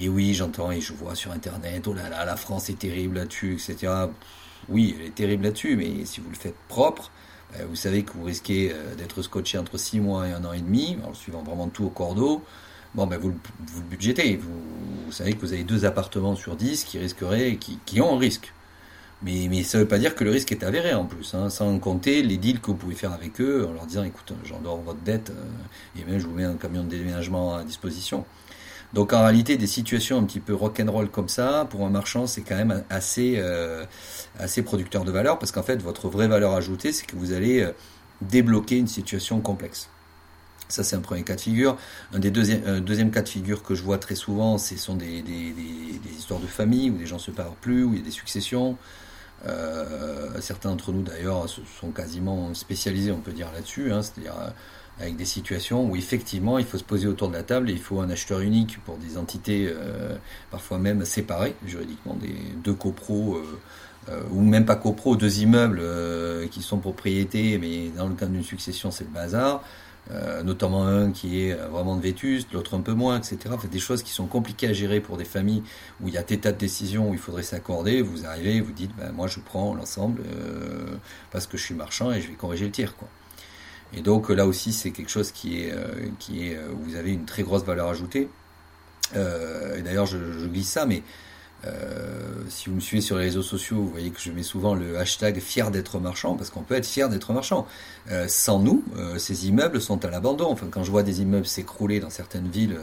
Et 0.00 0.08
oui, 0.08 0.34
j'entends 0.34 0.70
et 0.70 0.80
je 0.80 0.92
vois 0.92 1.14
sur 1.14 1.32
internet, 1.32 1.86
oh 1.86 1.94
là 1.94 2.10
là, 2.10 2.24
la 2.26 2.36
France 2.36 2.68
est 2.68 2.78
terrible 2.78 3.16
là-dessus, 3.16 3.54
etc. 3.54 3.92
Oui, 4.68 4.94
elle 4.98 5.06
est 5.06 5.14
terrible 5.14 5.44
là-dessus, 5.44 5.76
mais 5.76 6.04
si 6.04 6.20
vous 6.20 6.28
le 6.28 6.36
faites 6.36 6.56
propre, 6.68 7.10
bah, 7.52 7.64
vous 7.68 7.76
savez 7.76 8.02
que 8.02 8.12
vous 8.12 8.24
risquez 8.24 8.72
euh, 8.72 8.94
d'être 8.94 9.22
scotché 9.22 9.56
entre 9.56 9.78
6 9.78 10.00
mois 10.00 10.28
et 10.28 10.32
un 10.32 10.44
an 10.44 10.52
et 10.52 10.60
demi, 10.60 10.98
en 11.06 11.14
suivant 11.14 11.42
vraiment 11.42 11.68
tout 11.68 11.84
au 11.84 11.90
cordeau. 11.90 12.42
Bon, 12.96 13.06
ben 13.06 13.18
vous, 13.18 13.34
vous 13.66 13.80
le 13.82 13.86
budgétez. 13.86 14.36
Vous, 14.36 15.12
savez 15.12 15.34
que 15.34 15.40
vous 15.40 15.52
avez 15.52 15.64
deux 15.64 15.84
appartements 15.84 16.34
sur 16.34 16.56
10 16.56 16.84
qui 16.84 16.98
risqueraient, 16.98 17.56
qui, 17.56 17.78
qui 17.84 18.00
ont 18.00 18.16
un 18.16 18.18
risque. 18.18 18.54
Mais, 19.22 19.48
mais 19.50 19.62
ça 19.64 19.76
ne 19.76 19.82
veut 19.82 19.88
pas 19.88 19.98
dire 19.98 20.14
que 20.14 20.24
le 20.24 20.30
risque 20.30 20.50
est 20.52 20.64
avéré 20.64 20.94
en 20.94 21.04
plus, 21.04 21.34
hein, 21.34 21.50
sans 21.50 21.78
compter 21.78 22.22
les 22.22 22.38
deals 22.38 22.58
que 22.58 22.68
vous 22.68 22.74
pouvez 22.76 22.94
faire 22.94 23.12
avec 23.12 23.38
eux 23.40 23.66
en 23.68 23.74
leur 23.74 23.84
disant 23.84 24.02
écoute, 24.02 24.32
j'endors 24.44 24.80
votre 24.80 25.00
dette 25.00 25.30
euh, 25.30 26.00
et 26.00 26.04
même 26.04 26.18
je 26.18 26.26
vous 26.26 26.34
mets 26.34 26.44
un 26.44 26.54
camion 26.54 26.84
de 26.84 26.88
déménagement 26.88 27.54
à 27.56 27.64
disposition. 27.64 28.24
Donc 28.94 29.12
en 29.12 29.22
réalité, 29.22 29.58
des 29.58 29.66
situations 29.66 30.18
un 30.18 30.24
petit 30.24 30.40
peu 30.40 30.54
rock'n'roll 30.54 31.10
comme 31.10 31.28
ça, 31.28 31.66
pour 31.68 31.84
un 31.84 31.90
marchand, 31.90 32.26
c'est 32.26 32.42
quand 32.42 32.56
même 32.56 32.82
assez, 32.88 33.34
euh, 33.36 33.84
assez 34.38 34.62
producteur 34.62 35.04
de 35.04 35.12
valeur 35.12 35.38
parce 35.38 35.52
qu'en 35.52 35.62
fait, 35.62 35.82
votre 35.82 36.08
vraie 36.08 36.28
valeur 36.28 36.54
ajoutée, 36.54 36.92
c'est 36.92 37.04
que 37.04 37.16
vous 37.16 37.32
allez 37.32 37.60
euh, 37.60 37.72
débloquer 38.22 38.78
une 38.78 38.88
situation 38.88 39.40
complexe. 39.40 39.90
Ça, 40.68 40.82
c'est 40.82 40.96
un 40.96 41.00
premier 41.00 41.22
cas 41.22 41.36
de 41.36 41.40
figure. 41.40 41.76
Un 42.12 42.18
des 42.18 42.30
deuxième, 42.30 42.80
deuxième 42.80 43.10
cas 43.10 43.22
de 43.22 43.28
figure 43.28 43.62
que 43.62 43.74
je 43.74 43.82
vois 43.82 43.98
très 43.98 44.16
souvent, 44.16 44.58
ce 44.58 44.76
sont 44.76 44.96
des, 44.96 45.22
histoires 46.16 46.40
de 46.40 46.46
famille 46.46 46.90
où 46.90 46.96
des 46.98 47.06
gens 47.06 47.18
se 47.18 47.30
parlent 47.30 47.54
plus, 47.60 47.84
où 47.84 47.92
il 47.92 48.00
y 48.00 48.02
a 48.02 48.04
des 48.04 48.10
successions. 48.10 48.76
Euh, 49.46 50.40
certains 50.40 50.70
d'entre 50.70 50.92
nous, 50.92 51.02
d'ailleurs, 51.02 51.46
sont 51.48 51.90
quasiment 51.90 52.54
spécialisés, 52.54 53.12
on 53.12 53.20
peut 53.20 53.32
dire, 53.32 53.50
là-dessus. 53.52 53.92
Hein, 53.92 54.02
C'est-à-dire 54.02 54.34
euh, 54.40 54.48
avec 55.00 55.16
des 55.16 55.24
situations 55.24 55.88
où 55.88 55.96
effectivement, 55.96 56.58
il 56.58 56.64
faut 56.64 56.78
se 56.78 56.84
poser 56.84 57.06
autour 57.06 57.28
de 57.28 57.34
la 57.34 57.42
table 57.42 57.68
et 57.70 57.72
il 57.72 57.78
faut 57.78 58.00
un 58.00 58.10
acheteur 58.10 58.40
unique 58.40 58.82
pour 58.84 58.96
des 58.96 59.18
entités 59.18 59.68
euh, 59.68 60.16
parfois 60.50 60.78
même 60.78 61.04
séparées 61.04 61.54
juridiquement, 61.66 62.14
des 62.14 62.34
deux 62.64 62.74
copros. 62.74 63.40
ou 64.30 64.40
même 64.40 64.64
pas 64.64 64.76
copros, 64.76 65.16
deux 65.16 65.40
immeubles 65.40 65.82
qui 66.50 66.62
sont 66.62 66.78
propriétés, 66.78 67.58
mais 67.58 67.88
dans 67.88 68.08
le 68.08 68.14
cadre 68.14 68.32
d'une 68.32 68.44
succession, 68.44 68.92
c'est 68.92 69.04
le 69.04 69.10
bazar. 69.10 69.62
Euh, 70.12 70.44
notamment 70.44 70.86
un 70.86 71.10
qui 71.10 71.42
est 71.42 71.52
euh, 71.52 71.66
vraiment 71.66 71.96
de 71.96 72.00
vétuste, 72.00 72.52
l'autre 72.52 72.76
un 72.76 72.80
peu 72.80 72.92
moins, 72.92 73.18
etc. 73.18 73.38
Enfin, 73.50 73.66
des 73.66 73.80
choses 73.80 74.04
qui 74.04 74.12
sont 74.12 74.26
compliquées 74.26 74.68
à 74.68 74.72
gérer 74.72 75.00
pour 75.00 75.16
des 75.16 75.24
familles 75.24 75.64
où 76.00 76.06
il 76.06 76.14
y 76.14 76.18
a 76.18 76.22
des 76.22 76.38
tas 76.38 76.52
de 76.52 76.58
décisions 76.58 77.10
où 77.10 77.14
il 77.14 77.18
faudrait 77.18 77.42
s'accorder. 77.42 78.02
Vous 78.02 78.24
arrivez, 78.24 78.60
vous 78.60 78.70
dites, 78.70 78.94
ben, 78.96 79.10
moi 79.10 79.26
je 79.26 79.40
prends 79.40 79.74
l'ensemble 79.74 80.22
euh, 80.24 80.94
parce 81.32 81.48
que 81.48 81.56
je 81.56 81.64
suis 81.64 81.74
marchand 81.74 82.12
et 82.12 82.20
je 82.20 82.28
vais 82.28 82.34
corriger 82.34 82.66
le 82.66 82.70
tir. 82.70 82.96
Quoi. 82.96 83.08
Et 83.94 84.00
donc 84.00 84.30
là 84.30 84.46
aussi, 84.46 84.72
c'est 84.72 84.92
quelque 84.92 85.10
chose 85.10 85.32
qui 85.32 85.62
est, 85.62 85.74
qui 86.20 86.48
est 86.48 86.58
où 86.58 86.82
vous 86.82 86.96
avez 86.96 87.12
une 87.12 87.24
très 87.24 87.42
grosse 87.42 87.64
valeur 87.64 87.88
ajoutée. 87.88 88.28
et 89.14 89.82
d'ailleurs, 89.82 90.06
je, 90.06 90.18
je 90.32 90.46
glisse 90.46 90.68
ça, 90.68 90.86
mais 90.86 91.02
euh, 91.66 92.42
si 92.48 92.68
vous 92.68 92.76
me 92.76 92.80
suivez 92.80 93.00
sur 93.00 93.16
les 93.16 93.24
réseaux 93.24 93.42
sociaux, 93.42 93.76
vous 93.76 93.88
voyez 93.88 94.10
que 94.10 94.20
je 94.20 94.30
mets 94.30 94.42
souvent 94.42 94.74
le 94.74 94.98
hashtag 94.98 95.40
fier 95.40 95.70
d'être 95.70 95.98
marchand, 95.98 96.34
parce 96.34 96.50
qu'on 96.50 96.62
peut 96.62 96.74
être 96.74 96.86
fier 96.86 97.08
d'être 97.08 97.32
marchand. 97.32 97.66
Euh, 98.10 98.26
sans 98.28 98.60
nous, 98.60 98.84
euh, 98.96 99.18
ces 99.18 99.48
immeubles 99.48 99.80
sont 99.80 100.04
à 100.04 100.10
l'abandon. 100.10 100.50
Enfin, 100.50 100.66
quand 100.70 100.84
je 100.84 100.90
vois 100.90 101.02
des 101.02 101.22
immeubles 101.22 101.46
s'écrouler 101.46 102.00
dans 102.00 102.10
certaines 102.10 102.48
villes, 102.48 102.78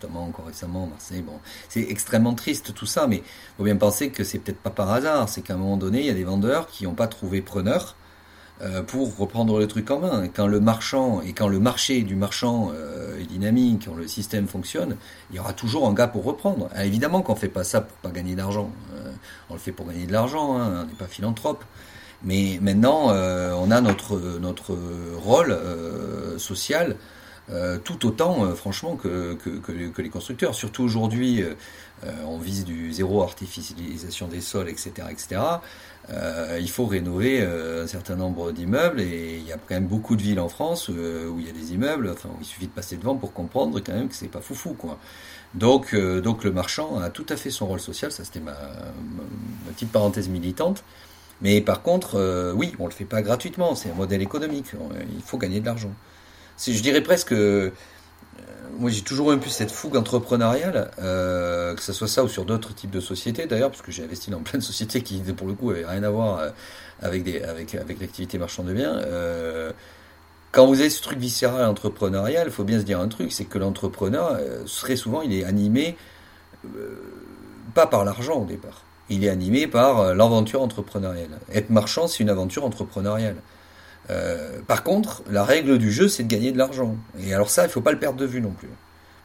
notamment 0.00 0.24
encore 0.24 0.46
récemment 0.46 0.86
Marseille, 0.86 1.24
c'est 1.68 1.86
extrêmement 1.88 2.34
triste 2.34 2.74
tout 2.74 2.86
ça, 2.86 3.06
mais 3.06 3.16
il 3.16 3.56
faut 3.56 3.64
bien 3.64 3.76
penser 3.76 4.10
que 4.10 4.24
c'est 4.24 4.38
peut-être 4.38 4.60
pas 4.60 4.70
par 4.70 4.90
hasard, 4.90 5.28
c'est 5.28 5.42
qu'à 5.42 5.54
un 5.54 5.58
moment 5.58 5.76
donné, 5.76 6.00
il 6.00 6.06
y 6.06 6.10
a 6.10 6.14
des 6.14 6.24
vendeurs 6.24 6.66
qui 6.66 6.84
n'ont 6.84 6.94
pas 6.94 7.08
trouvé 7.08 7.40
preneur 7.40 7.96
pour 8.86 9.16
reprendre 9.18 9.58
le 9.58 9.66
truc 9.66 9.90
en 9.90 10.00
main. 10.00 10.28
Quand 10.28 10.46
le 10.46 10.60
marchand 10.60 11.20
et 11.20 11.32
quand 11.32 11.48
le 11.48 11.58
marché 11.58 12.02
du 12.02 12.16
marchand 12.16 12.70
euh, 12.74 13.20
est 13.20 13.26
dynamique, 13.26 13.84
quand 13.86 13.94
le 13.94 14.08
système 14.08 14.48
fonctionne, 14.48 14.96
il 15.30 15.36
y 15.36 15.38
aura 15.38 15.52
toujours 15.52 15.86
un 15.86 15.92
gars 15.92 16.08
pour 16.08 16.24
reprendre. 16.24 16.68
Ah, 16.74 16.86
évidemment 16.86 17.20
qu'on 17.20 17.34
fait 17.34 17.48
pas 17.48 17.64
ça 17.64 17.82
pour 17.82 17.96
pas 17.98 18.10
gagner 18.10 18.34
d'argent. 18.34 18.70
Euh, 18.94 19.12
on 19.50 19.54
le 19.54 19.60
fait 19.60 19.72
pour 19.72 19.86
gagner 19.86 20.06
de 20.06 20.12
l'argent. 20.12 20.58
Hein, 20.58 20.84
on 20.84 20.86
n'est 20.86 20.98
pas 20.98 21.06
philanthrope. 21.06 21.64
Mais 22.22 22.58
maintenant, 22.62 23.10
on 23.10 23.70
a 23.70 23.80
notre 23.82 24.18
notre 24.40 24.74
rôle 25.22 25.56
social 26.38 26.96
tout 27.84 28.06
autant, 28.06 28.54
franchement, 28.54 28.96
que, 28.96 29.34
que, 29.34 29.50
que, 29.60 30.02
les 30.02 30.08
constructeurs. 30.08 30.54
Surtout 30.54 30.82
aujourd'hui, 30.82 31.44
on 32.24 32.38
vise 32.38 32.64
du 32.64 32.90
zéro 32.90 33.22
artificialisation 33.22 34.28
des 34.28 34.40
sols, 34.40 34.70
etc., 34.70 35.08
etc. 35.10 35.40
Euh, 36.10 36.58
il 36.60 36.70
faut 36.70 36.86
rénover 36.86 37.40
euh, 37.40 37.82
un 37.82 37.86
certain 37.88 38.14
nombre 38.14 38.52
d'immeubles 38.52 39.00
et 39.00 39.38
il 39.38 39.46
y 39.46 39.52
a 39.52 39.56
quand 39.56 39.74
même 39.74 39.88
beaucoup 39.88 40.14
de 40.14 40.22
villes 40.22 40.38
en 40.38 40.48
France 40.48 40.88
euh, 40.88 41.28
où 41.28 41.40
il 41.40 41.46
y 41.46 41.50
a 41.50 41.52
des 41.52 41.72
immeubles. 41.74 42.10
Enfin, 42.10 42.28
il 42.40 42.46
suffit 42.46 42.66
de 42.66 42.72
passer 42.72 42.96
devant 42.96 43.16
pour 43.16 43.32
comprendre 43.32 43.80
quand 43.80 43.92
même 43.92 44.08
que 44.08 44.14
c'est 44.14 44.28
pas 44.28 44.40
foufou 44.40 44.74
quoi. 44.74 44.98
Donc, 45.54 45.94
donc 45.94 46.44
le 46.44 46.52
marchand 46.52 46.98
a 46.98 47.08
tout 47.08 47.24
à 47.30 47.36
fait 47.36 47.50
son 47.50 47.66
rôle 47.66 47.80
social. 47.80 48.12
Ça 48.12 48.24
c'était 48.24 48.40
ma, 48.40 48.56
petite 49.68 49.90
parenthèse 49.90 50.28
militante. 50.28 50.84
Mais 51.42 51.60
par 51.60 51.82
contre, 51.82 52.52
oui, 52.54 52.72
on 52.78 52.86
le 52.86 52.92
fait 52.92 53.04
pas 53.04 53.22
gratuitement. 53.22 53.74
C'est 53.74 53.90
un 53.90 53.94
modèle 53.94 54.22
économique. 54.22 54.72
Il 55.14 55.22
faut 55.22 55.38
gagner 55.38 55.60
de 55.60 55.66
l'argent. 55.66 55.92
Je 56.58 56.80
dirais 56.80 57.02
presque 57.02 57.34
moi 58.78 58.90
j'ai 58.90 59.02
toujours 59.02 59.32
eu 59.32 59.38
plus 59.38 59.50
cette 59.50 59.70
fougue 59.70 59.96
entrepreneuriale, 59.96 60.90
euh, 61.00 61.74
que 61.74 61.82
ce 61.82 61.92
soit 61.92 62.08
ça 62.08 62.24
ou 62.24 62.28
sur 62.28 62.44
d'autres 62.44 62.74
types 62.74 62.90
de 62.90 63.00
sociétés 63.00 63.46
d'ailleurs, 63.46 63.70
parce 63.70 63.82
que 63.82 63.92
j'ai 63.92 64.04
investi 64.04 64.30
dans 64.30 64.40
plein 64.40 64.58
de 64.58 64.64
sociétés 64.64 65.02
qui 65.02 65.18
pour 65.20 65.46
le 65.46 65.54
coup 65.54 65.72
n'avaient 65.72 65.86
rien 65.86 66.02
à 66.02 66.10
voir 66.10 66.38
euh, 66.38 66.50
avec, 67.00 67.22
des, 67.22 67.42
avec, 67.42 67.74
avec 67.74 68.00
l'activité 68.00 68.38
marchand 68.38 68.64
de 68.64 68.72
biens. 68.72 68.96
Euh, 68.98 69.72
quand 70.52 70.66
vous 70.66 70.80
avez 70.80 70.90
ce 70.90 71.02
truc 71.02 71.18
viscéral 71.18 71.66
entrepreneurial, 71.66 72.46
il 72.46 72.52
faut 72.52 72.64
bien 72.64 72.78
se 72.78 72.84
dire 72.84 73.00
un 73.00 73.08
truc, 73.08 73.32
c'est 73.32 73.44
que 73.44 73.58
l'entrepreneur, 73.58 74.38
très 74.66 74.96
souvent, 74.96 75.20
il 75.20 75.34
est 75.34 75.44
animé 75.44 75.96
pas 77.74 77.86
par 77.86 78.06
l'argent 78.06 78.40
au 78.40 78.46
départ. 78.46 78.82
Il 79.10 79.22
est 79.24 79.28
animé 79.28 79.66
par 79.66 80.14
l'aventure 80.14 80.62
entrepreneuriale. 80.62 81.38
Être 81.52 81.68
marchand, 81.68 82.08
c'est 82.08 82.22
une 82.22 82.30
aventure 82.30 82.64
entrepreneuriale. 82.64 83.36
Euh, 84.10 84.60
par 84.66 84.82
contre, 84.82 85.22
la 85.30 85.44
règle 85.44 85.78
du 85.78 85.90
jeu, 85.90 86.08
c'est 86.08 86.22
de 86.22 86.28
gagner 86.28 86.52
de 86.52 86.58
l'argent. 86.58 86.96
Et 87.18 87.34
alors 87.34 87.50
ça, 87.50 87.64
il 87.64 87.70
faut 87.70 87.80
pas 87.80 87.92
le 87.92 87.98
perdre 87.98 88.18
de 88.18 88.26
vue 88.26 88.40
non 88.40 88.50
plus. 88.50 88.68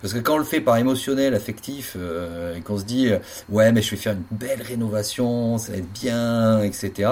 Parce 0.01 0.13
que 0.13 0.19
quand 0.19 0.33
on 0.33 0.37
le 0.39 0.43
fait 0.43 0.61
par 0.61 0.77
émotionnel, 0.77 1.35
affectif, 1.35 1.95
euh, 1.95 2.55
et 2.55 2.61
qu'on 2.61 2.79
se 2.79 2.83
dit, 2.85 3.09
euh, 3.09 3.19
ouais, 3.49 3.71
mais 3.71 3.83
je 3.83 3.91
vais 3.91 3.97
faire 3.97 4.13
une 4.13 4.37
belle 4.37 4.63
rénovation, 4.63 5.59
ça 5.59 5.73
va 5.73 5.77
être 5.77 5.91
bien, 5.91 6.63
etc., 6.63 7.11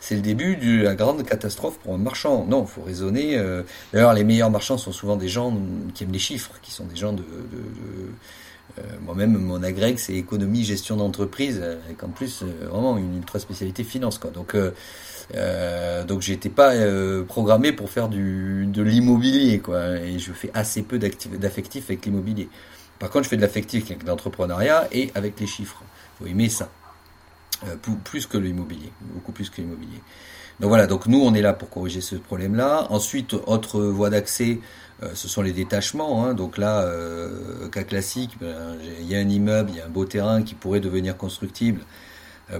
c'est 0.00 0.16
le 0.16 0.20
début 0.20 0.56
de 0.56 0.82
la 0.82 0.94
grande 0.94 1.24
catastrophe 1.24 1.78
pour 1.78 1.94
un 1.94 1.98
marchand. 1.98 2.44
Non, 2.46 2.66
faut 2.66 2.82
raisonner. 2.82 3.42
D'ailleurs, 3.94 4.12
les 4.12 4.24
meilleurs 4.24 4.50
marchands 4.50 4.76
sont 4.76 4.92
souvent 4.92 5.16
des 5.16 5.28
gens 5.28 5.56
qui 5.94 6.04
aiment 6.04 6.12
les 6.12 6.18
chiffres, 6.18 6.52
qui 6.60 6.70
sont 6.70 6.84
des 6.84 6.96
gens 6.96 7.14
de... 7.14 7.24
Moi-même, 9.04 9.36
mon 9.36 9.62
agrég, 9.62 9.98
c'est 9.98 10.14
économie, 10.14 10.64
gestion 10.64 10.96
d'entreprise, 10.96 11.60
avec 11.60 12.02
en 12.02 12.08
plus 12.08 12.42
vraiment 12.42 12.96
une 12.96 13.16
ultra 13.18 13.38
spécialité 13.38 13.84
finance. 13.84 14.18
Quoi. 14.18 14.30
Donc, 14.30 14.56
euh, 15.34 16.04
donc 16.04 16.20
j'étais 16.20 16.48
pas 16.48 16.74
euh, 16.74 17.24
programmé 17.24 17.72
pour 17.72 17.90
faire 17.90 18.08
du, 18.08 18.66
de 18.66 18.82
l'immobilier, 18.82 19.60
quoi. 19.60 19.96
Et 19.96 20.18
je 20.18 20.32
fais 20.32 20.50
assez 20.54 20.82
peu 20.82 20.98
d'affectif 20.98 21.84
avec 21.88 22.04
l'immobilier. 22.04 22.48
Par 22.98 23.10
contre, 23.10 23.24
je 23.24 23.30
fais 23.30 23.36
de 23.36 23.42
l'affectif 23.42 23.90
avec 23.90 24.04
l'entrepreneuriat 24.04 24.88
et 24.92 25.10
avec 25.14 25.40
les 25.40 25.46
chiffres. 25.46 25.82
Faut 26.18 26.26
aimer 26.26 26.48
ça. 26.48 26.70
Euh, 27.66 27.76
plus 28.04 28.26
que 28.26 28.38
l'immobilier, 28.38 28.92
beaucoup 29.00 29.32
plus 29.32 29.48
que 29.48 29.60
l'immobilier. 29.60 30.00
Donc 30.60 30.68
voilà, 30.68 30.86
donc 30.86 31.06
nous 31.06 31.20
on 31.20 31.34
est 31.34 31.42
là 31.42 31.52
pour 31.52 31.70
corriger 31.70 32.00
ce 32.00 32.16
problème-là. 32.16 32.86
Ensuite, 32.90 33.34
autre 33.34 33.80
voie 33.80 34.10
d'accès, 34.10 34.52
euh, 34.52 34.91
ce 35.14 35.28
sont 35.28 35.42
les 35.42 35.52
détachements. 35.52 36.24
Hein. 36.24 36.34
Donc 36.34 36.58
là, 36.58 36.88
cas 37.72 37.84
classique, 37.84 38.36
ben, 38.40 38.76
il 39.00 39.06
y 39.06 39.14
a 39.14 39.18
un 39.18 39.28
immeuble, 39.28 39.70
il 39.70 39.76
y 39.76 39.80
a 39.80 39.86
un 39.86 39.90
beau 39.90 40.04
terrain 40.04 40.42
qui 40.42 40.54
pourrait 40.54 40.80
devenir 40.80 41.16
constructible. 41.16 41.80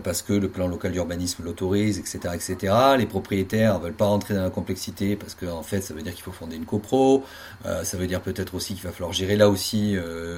Parce 0.01 0.23
que 0.23 0.33
le 0.33 0.49
plan 0.49 0.69
local 0.69 0.93
d'urbanisme 0.93 1.43
l'autorise, 1.45 1.99
etc., 1.99 2.35
etc. 2.35 2.75
Les 2.99 3.07
propriétaires 3.07 3.79
veulent 3.79 3.93
pas 3.93 4.07
rentrer 4.07 4.35
dans 4.35 4.43
la 4.43 4.51
complexité 4.51 5.17
parce 5.17 5.35
que 5.35 5.47
en 5.47 5.63
fait, 5.63 5.81
ça 5.81 5.95
veut 5.95 6.03
dire 6.03 6.15
qu'il 6.15 6.23
faut 6.23 6.33
fonder 6.33 6.57
une 6.57 6.65
copro. 6.65 7.25
ça 7.65 7.97
veut 7.97 8.07
dire 8.07 8.21
peut-être 8.21 8.55
aussi 8.55 8.75
qu'il 8.75 8.85
va 8.85 8.93
falloir 8.93 9.13
gérer 9.13 9.37
là 9.37 9.49
aussi 9.49 9.97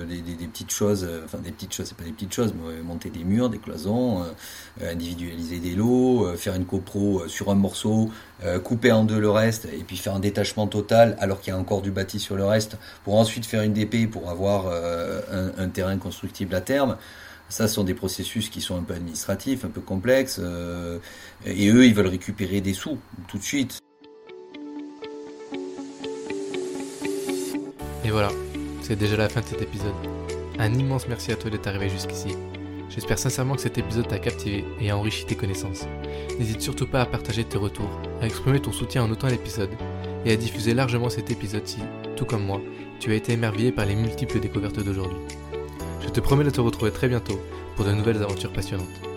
des, 0.08 0.20
des, 0.20 0.46
petites 0.46 0.72
choses, 0.72 1.08
enfin 1.24 1.38
des 1.38 1.52
petites 1.52 1.72
choses, 1.72 1.86
c'est 1.86 1.96
pas 1.96 2.04
des 2.04 2.12
petites 2.12 2.32
choses, 2.32 2.54
mais 2.54 2.82
monter 2.82 3.10
des 3.10 3.24
murs, 3.24 3.50
des 3.50 3.58
cloisons, 3.58 4.24
individualiser 4.82 5.58
des 5.58 5.74
lots, 5.74 6.34
faire 6.36 6.54
une 6.54 6.66
copro 6.66 7.26
sur 7.28 7.50
un 7.50 7.54
morceau, 7.54 8.10
couper 8.62 8.92
en 8.92 9.04
deux 9.04 9.20
le 9.20 9.30
reste 9.30 9.66
et 9.66 9.84
puis 9.84 9.96
faire 9.96 10.14
un 10.14 10.20
détachement 10.20 10.66
total 10.66 11.16
alors 11.20 11.40
qu'il 11.40 11.52
y 11.52 11.56
a 11.56 11.58
encore 11.58 11.82
du 11.82 11.90
bâti 11.90 12.18
sur 12.18 12.36
le 12.36 12.44
reste 12.44 12.76
pour 13.04 13.16
ensuite 13.16 13.46
faire 13.46 13.62
une 13.62 13.72
DP 13.72 14.10
pour 14.10 14.30
avoir 14.30 14.66
un 15.58 15.68
terrain 15.68 15.96
constructible 15.96 16.54
à 16.54 16.60
terme. 16.60 16.96
Ça, 17.54 17.68
ce 17.68 17.74
sont 17.76 17.84
des 17.84 17.94
processus 17.94 18.48
qui 18.48 18.60
sont 18.60 18.76
un 18.76 18.82
peu 18.82 18.94
administratifs, 18.94 19.64
un 19.64 19.68
peu 19.68 19.80
complexes, 19.80 20.40
euh, 20.42 20.98
et 21.46 21.68
eux, 21.68 21.86
ils 21.86 21.94
veulent 21.94 22.08
récupérer 22.08 22.60
des 22.60 22.72
sous 22.72 22.98
tout 23.28 23.38
de 23.38 23.44
suite. 23.44 23.78
Et 28.04 28.10
voilà, 28.10 28.30
c'est 28.82 28.96
déjà 28.96 29.16
la 29.16 29.28
fin 29.28 29.40
de 29.40 29.46
cet 29.46 29.62
épisode. 29.62 29.94
Un 30.58 30.74
immense 30.74 31.06
merci 31.06 31.30
à 31.30 31.36
toi 31.36 31.48
d'être 31.48 31.68
arrivé 31.68 31.88
jusqu'ici. 31.88 32.34
J'espère 32.88 33.20
sincèrement 33.20 33.54
que 33.54 33.60
cet 33.60 33.78
épisode 33.78 34.08
t'a 34.08 34.18
captivé 34.18 34.64
et 34.80 34.90
a 34.90 34.96
enrichi 34.96 35.24
tes 35.24 35.36
connaissances. 35.36 35.84
N'hésite 36.40 36.60
surtout 36.60 36.88
pas 36.88 37.02
à 37.02 37.06
partager 37.06 37.44
tes 37.44 37.56
retours, 37.56 38.00
à 38.20 38.26
exprimer 38.26 38.58
ton 38.58 38.72
soutien 38.72 39.04
en 39.04 39.08
notant 39.08 39.28
l'épisode 39.28 39.70
et 40.24 40.32
à 40.32 40.36
diffuser 40.36 40.74
largement 40.74 41.08
cet 41.08 41.30
épisode 41.30 41.68
si, 41.68 41.78
tout 42.16 42.24
comme 42.24 42.46
moi, 42.46 42.60
tu 42.98 43.12
as 43.12 43.14
été 43.14 43.30
émerveillé 43.34 43.70
par 43.70 43.86
les 43.86 43.94
multiples 43.94 44.40
découvertes 44.40 44.82
d'aujourd'hui. 44.82 45.20
Je 46.04 46.10
te 46.10 46.20
promets 46.20 46.44
de 46.44 46.50
te 46.50 46.60
retrouver 46.60 46.92
très 46.92 47.08
bientôt 47.08 47.40
pour 47.76 47.84
de 47.86 47.92
nouvelles 47.92 48.22
aventures 48.22 48.52
passionnantes. 48.52 49.13